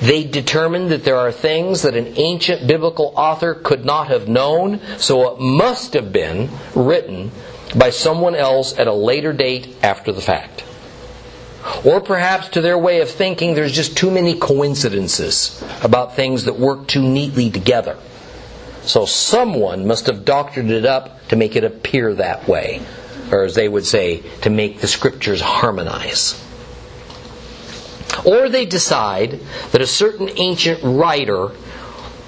They 0.00 0.24
determine 0.24 0.88
that 0.88 1.04
there 1.04 1.18
are 1.18 1.32
things 1.32 1.82
that 1.82 1.96
an 1.96 2.14
ancient 2.16 2.66
biblical 2.66 3.12
author 3.16 3.54
could 3.54 3.84
not 3.84 4.08
have 4.08 4.28
known, 4.28 4.80
so 4.96 5.34
it 5.34 5.40
must 5.40 5.92
have 5.94 6.12
been 6.12 6.50
written 6.74 7.30
by 7.74 7.90
someone 7.90 8.34
else 8.34 8.78
at 8.78 8.86
a 8.86 8.92
later 8.92 9.32
date 9.32 9.76
after 9.82 10.12
the 10.12 10.22
fact. 10.22 10.64
Or 11.84 12.00
perhaps 12.00 12.48
to 12.50 12.60
their 12.60 12.78
way 12.78 13.00
of 13.00 13.10
thinking, 13.10 13.54
there's 13.54 13.72
just 13.72 13.96
too 13.96 14.10
many 14.10 14.38
coincidences 14.38 15.62
about 15.82 16.14
things 16.14 16.44
that 16.44 16.58
work 16.58 16.86
too 16.86 17.02
neatly 17.02 17.50
together. 17.50 17.98
So 18.82 19.04
someone 19.04 19.86
must 19.86 20.06
have 20.06 20.24
doctored 20.24 20.70
it 20.70 20.84
up 20.84 21.26
to 21.28 21.36
make 21.36 21.56
it 21.56 21.64
appear 21.64 22.14
that 22.14 22.46
way. 22.46 22.82
Or 23.32 23.44
as 23.44 23.56
they 23.56 23.68
would 23.68 23.84
say, 23.84 24.22
to 24.42 24.50
make 24.50 24.80
the 24.80 24.86
scriptures 24.86 25.40
harmonize. 25.40 26.40
Or 28.24 28.48
they 28.48 28.64
decide 28.64 29.40
that 29.72 29.80
a 29.80 29.86
certain 29.86 30.30
ancient 30.36 30.80
writer 30.84 31.50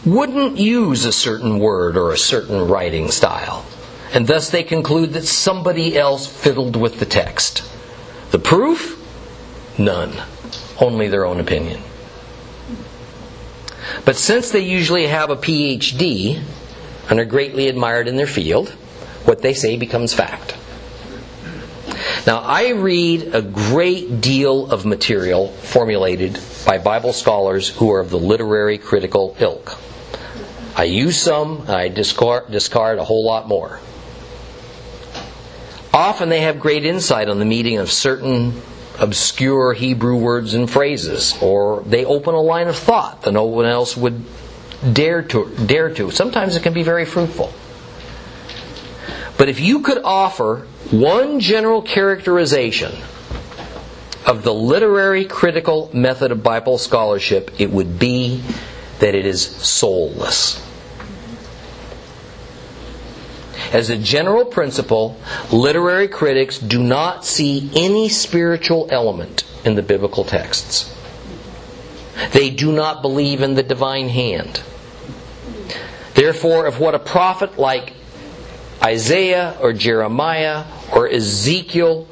wouldn't 0.04 0.56
use 0.58 1.04
a 1.04 1.12
certain 1.12 1.60
word 1.60 1.96
or 1.96 2.12
a 2.12 2.18
certain 2.18 2.66
writing 2.66 3.10
style. 3.10 3.64
And 4.12 4.26
thus 4.26 4.50
they 4.50 4.64
conclude 4.64 5.12
that 5.12 5.26
somebody 5.26 5.96
else 5.96 6.26
fiddled 6.26 6.76
with 6.76 6.98
the 6.98 7.06
text. 7.06 7.62
The 8.32 8.38
proof? 8.38 8.97
None. 9.78 10.12
Only 10.80 11.08
their 11.08 11.24
own 11.24 11.40
opinion. 11.40 11.80
But 14.04 14.16
since 14.16 14.50
they 14.50 14.60
usually 14.60 15.06
have 15.06 15.30
a 15.30 15.36
PhD 15.36 16.42
and 17.08 17.20
are 17.20 17.24
greatly 17.24 17.68
admired 17.68 18.08
in 18.08 18.16
their 18.16 18.26
field, 18.26 18.70
what 19.24 19.42
they 19.42 19.54
say 19.54 19.76
becomes 19.76 20.12
fact. 20.12 20.56
Now, 22.26 22.40
I 22.40 22.70
read 22.70 23.34
a 23.34 23.40
great 23.40 24.20
deal 24.20 24.70
of 24.70 24.84
material 24.84 25.48
formulated 25.48 26.38
by 26.66 26.78
Bible 26.78 27.12
scholars 27.12 27.68
who 27.68 27.90
are 27.92 28.00
of 28.00 28.10
the 28.10 28.18
literary 28.18 28.78
critical 28.78 29.36
ilk. 29.38 29.78
I 30.76 30.84
use 30.84 31.20
some, 31.20 31.64
I 31.68 31.88
discard, 31.88 32.50
discard 32.50 32.98
a 32.98 33.04
whole 33.04 33.24
lot 33.24 33.48
more. 33.48 33.80
Often 35.92 36.28
they 36.28 36.42
have 36.42 36.60
great 36.60 36.84
insight 36.84 37.28
on 37.28 37.38
the 37.38 37.44
meaning 37.44 37.78
of 37.78 37.90
certain 37.90 38.60
obscure 38.98 39.72
Hebrew 39.72 40.16
words 40.16 40.54
and 40.54 40.68
phrases, 40.68 41.36
or 41.40 41.82
they 41.82 42.04
open 42.04 42.34
a 42.34 42.40
line 42.40 42.68
of 42.68 42.76
thought 42.76 43.22
that 43.22 43.32
no 43.32 43.44
one 43.44 43.66
else 43.66 43.96
would 43.96 44.24
dare 44.92 45.22
to 45.22 45.54
dare 45.66 45.92
to. 45.94 46.10
Sometimes 46.10 46.56
it 46.56 46.62
can 46.62 46.72
be 46.72 46.82
very 46.82 47.04
fruitful. 47.04 47.52
But 49.36 49.48
if 49.48 49.60
you 49.60 49.80
could 49.80 49.98
offer 50.04 50.66
one 50.90 51.40
general 51.40 51.82
characterization 51.82 52.92
of 54.26 54.42
the 54.42 54.52
literary 54.52 55.24
critical 55.24 55.90
method 55.92 56.32
of 56.32 56.42
Bible 56.42 56.76
scholarship, 56.76 57.52
it 57.58 57.70
would 57.70 57.98
be 57.98 58.42
that 58.98 59.14
it 59.14 59.24
is 59.24 59.40
soulless. 59.46 60.67
As 63.72 63.90
a 63.90 63.96
general 63.96 64.44
principle, 64.44 65.20
literary 65.52 66.08
critics 66.08 66.58
do 66.58 66.82
not 66.82 67.24
see 67.24 67.70
any 67.74 68.08
spiritual 68.08 68.88
element 68.90 69.44
in 69.64 69.74
the 69.74 69.82
biblical 69.82 70.24
texts. 70.24 70.94
They 72.32 72.50
do 72.50 72.72
not 72.72 73.02
believe 73.02 73.42
in 73.42 73.54
the 73.54 73.62
divine 73.62 74.08
hand. 74.08 74.62
Therefore, 76.14 76.66
if 76.66 76.80
what 76.80 76.94
a 76.94 76.98
prophet 76.98 77.58
like 77.58 77.92
Isaiah 78.82 79.56
or 79.60 79.72
Jeremiah 79.72 80.64
or 80.92 81.08
Ezekiel 81.08 82.08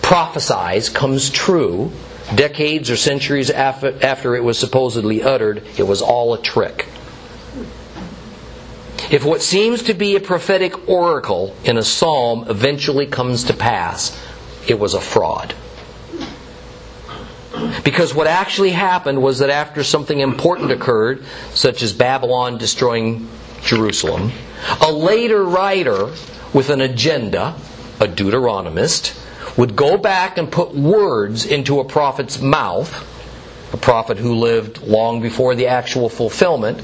prophesies 0.00 0.88
comes 0.88 1.30
true, 1.30 1.90
decades 2.34 2.90
or 2.90 2.96
centuries 2.96 3.50
after, 3.50 4.36
it 4.36 4.44
was 4.44 4.58
supposedly 4.58 5.22
uttered, 5.22 5.62
it 5.78 5.84
was 5.84 6.02
all 6.02 6.34
a 6.34 6.42
trick. 6.42 6.86
If 9.12 9.26
what 9.26 9.42
seems 9.42 9.82
to 9.82 9.94
be 9.94 10.16
a 10.16 10.20
prophetic 10.20 10.88
oracle 10.88 11.54
in 11.64 11.76
a 11.76 11.82
psalm 11.82 12.46
eventually 12.48 13.04
comes 13.04 13.44
to 13.44 13.52
pass, 13.52 14.18
it 14.66 14.78
was 14.78 14.94
a 14.94 15.00
fraud. 15.02 15.54
Because 17.84 18.14
what 18.14 18.26
actually 18.26 18.70
happened 18.70 19.22
was 19.22 19.40
that 19.40 19.50
after 19.50 19.84
something 19.84 20.20
important 20.20 20.70
occurred, 20.70 21.26
such 21.52 21.82
as 21.82 21.92
Babylon 21.92 22.56
destroying 22.56 23.28
Jerusalem, 23.62 24.32
a 24.80 24.90
later 24.90 25.44
writer 25.44 26.14
with 26.54 26.70
an 26.70 26.80
agenda, 26.80 27.54
a 28.00 28.06
Deuteronomist, 28.06 29.18
would 29.58 29.76
go 29.76 29.98
back 29.98 30.38
and 30.38 30.50
put 30.50 30.74
words 30.74 31.44
into 31.44 31.80
a 31.80 31.84
prophet's 31.84 32.40
mouth, 32.40 32.90
a 33.74 33.76
prophet 33.76 34.16
who 34.16 34.36
lived 34.36 34.80
long 34.80 35.20
before 35.20 35.54
the 35.54 35.66
actual 35.66 36.08
fulfillment, 36.08 36.80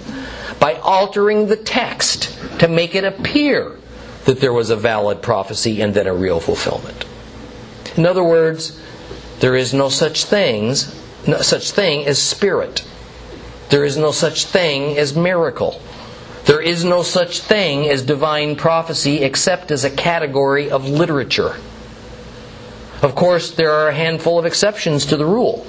by 0.60 0.74
altering 0.74 1.46
the 1.46 1.56
text 1.56 2.36
to 2.58 2.68
make 2.68 2.94
it 2.94 3.04
appear 3.04 3.76
that 4.24 4.40
there 4.40 4.52
was 4.52 4.70
a 4.70 4.76
valid 4.76 5.22
prophecy 5.22 5.80
and 5.80 5.94
then 5.94 6.06
a 6.06 6.14
real 6.14 6.40
fulfillment. 6.40 7.04
In 7.96 8.04
other 8.06 8.24
words, 8.24 8.80
there 9.40 9.56
is 9.56 9.72
no 9.72 9.88
such 9.88 10.24
things, 10.24 10.94
no 11.26 11.40
such 11.40 11.70
thing 11.70 12.06
as 12.06 12.20
spirit. 12.20 12.84
There 13.70 13.84
is 13.84 13.96
no 13.96 14.12
such 14.12 14.44
thing 14.44 14.98
as 14.98 15.16
miracle. 15.16 15.80
There 16.44 16.60
is 16.60 16.84
no 16.84 17.02
such 17.02 17.40
thing 17.40 17.88
as 17.88 18.02
divine 18.02 18.56
prophecy 18.56 19.22
except 19.22 19.70
as 19.70 19.84
a 19.84 19.90
category 19.90 20.70
of 20.70 20.88
literature. 20.88 21.56
Of 23.02 23.14
course, 23.14 23.52
there 23.52 23.70
are 23.70 23.88
a 23.88 23.94
handful 23.94 24.38
of 24.38 24.46
exceptions 24.46 25.06
to 25.06 25.16
the 25.16 25.26
rule. 25.26 25.66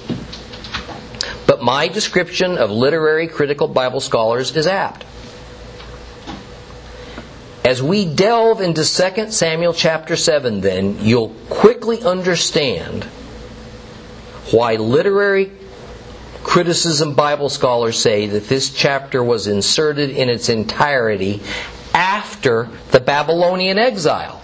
But 1.49 1.63
my 1.63 1.87
description 1.87 2.59
of 2.59 2.69
literary 2.69 3.27
critical 3.27 3.67
Bible 3.67 4.01
scholars 4.01 4.55
is 4.55 4.67
apt. 4.67 5.03
As 7.65 7.81
we 7.81 8.05
delve 8.05 8.61
into 8.61 8.83
2 8.85 9.31
Samuel 9.31 9.73
chapter 9.73 10.15
7, 10.15 10.61
then, 10.61 10.99
you'll 10.99 11.33
quickly 11.49 12.03
understand 12.03 13.05
why 14.51 14.75
literary 14.75 15.51
criticism 16.43 17.15
Bible 17.15 17.49
scholars 17.49 17.99
say 17.99 18.27
that 18.27 18.47
this 18.47 18.69
chapter 18.69 19.23
was 19.23 19.47
inserted 19.47 20.11
in 20.11 20.29
its 20.29 20.49
entirety 20.49 21.41
after 21.95 22.69
the 22.91 22.99
Babylonian 22.99 23.79
exile 23.79 24.43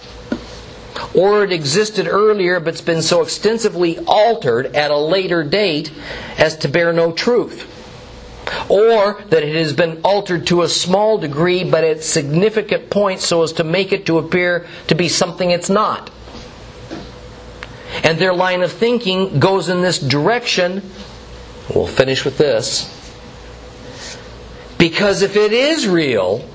or 1.14 1.44
it 1.44 1.52
existed 1.52 2.06
earlier 2.06 2.60
but's 2.60 2.80
been 2.80 3.02
so 3.02 3.22
extensively 3.22 3.98
altered 4.06 4.74
at 4.74 4.90
a 4.90 4.96
later 4.96 5.42
date 5.42 5.92
as 6.38 6.56
to 6.58 6.68
bear 6.68 6.92
no 6.92 7.12
truth. 7.12 7.72
Or 8.68 9.22
that 9.28 9.42
it 9.42 9.54
has 9.56 9.72
been 9.72 10.00
altered 10.02 10.46
to 10.48 10.62
a 10.62 10.68
small 10.68 11.18
degree 11.18 11.64
but 11.64 11.84
at 11.84 12.02
significant 12.02 12.90
points 12.90 13.26
so 13.26 13.42
as 13.42 13.52
to 13.54 13.64
make 13.64 13.92
it 13.92 14.06
to 14.06 14.18
appear 14.18 14.66
to 14.86 14.94
be 14.94 15.08
something 15.08 15.50
it's 15.50 15.70
not. 15.70 16.10
And 18.04 18.18
their 18.18 18.34
line 18.34 18.62
of 18.62 18.72
thinking 18.72 19.40
goes 19.40 19.68
in 19.68 19.80
this 19.80 19.98
direction. 19.98 20.82
We'll 21.74 21.86
finish 21.86 22.24
with 22.24 22.38
this. 22.38 22.92
Because 24.78 25.22
if 25.22 25.36
it 25.36 25.52
is 25.52 25.88
real, 25.88 26.48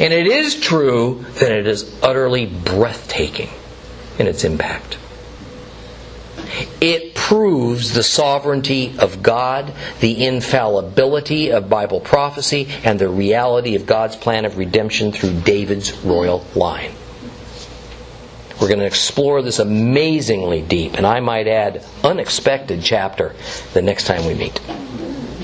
and 0.00 0.12
it 0.12 0.26
is 0.26 0.58
true, 0.58 1.24
then 1.34 1.52
it 1.52 1.66
is 1.66 1.98
utterly 2.02 2.46
breathtaking 2.46 3.50
in 4.18 4.26
its 4.26 4.44
impact. 4.44 4.98
It 6.80 7.14
proves 7.14 7.92
the 7.92 8.02
sovereignty 8.02 8.94
of 8.98 9.22
God, 9.22 9.74
the 10.00 10.24
infallibility 10.24 11.50
of 11.50 11.68
Bible 11.68 12.00
prophecy, 12.00 12.68
and 12.84 12.98
the 12.98 13.08
reality 13.08 13.74
of 13.74 13.86
God's 13.86 14.16
plan 14.16 14.44
of 14.44 14.56
redemption 14.56 15.12
through 15.12 15.40
David's 15.40 15.92
royal 16.04 16.44
line. 16.54 16.92
We're 18.60 18.68
going 18.68 18.80
to 18.80 18.86
explore 18.86 19.42
this 19.42 19.58
amazingly 19.58 20.62
deep, 20.62 20.94
and 20.94 21.06
I 21.06 21.20
might 21.20 21.46
add, 21.46 21.84
unexpected 22.02 22.82
chapter 22.82 23.34
the 23.72 23.82
next 23.82 24.06
time 24.06 24.26
we 24.26 24.34
meet. 24.34 24.60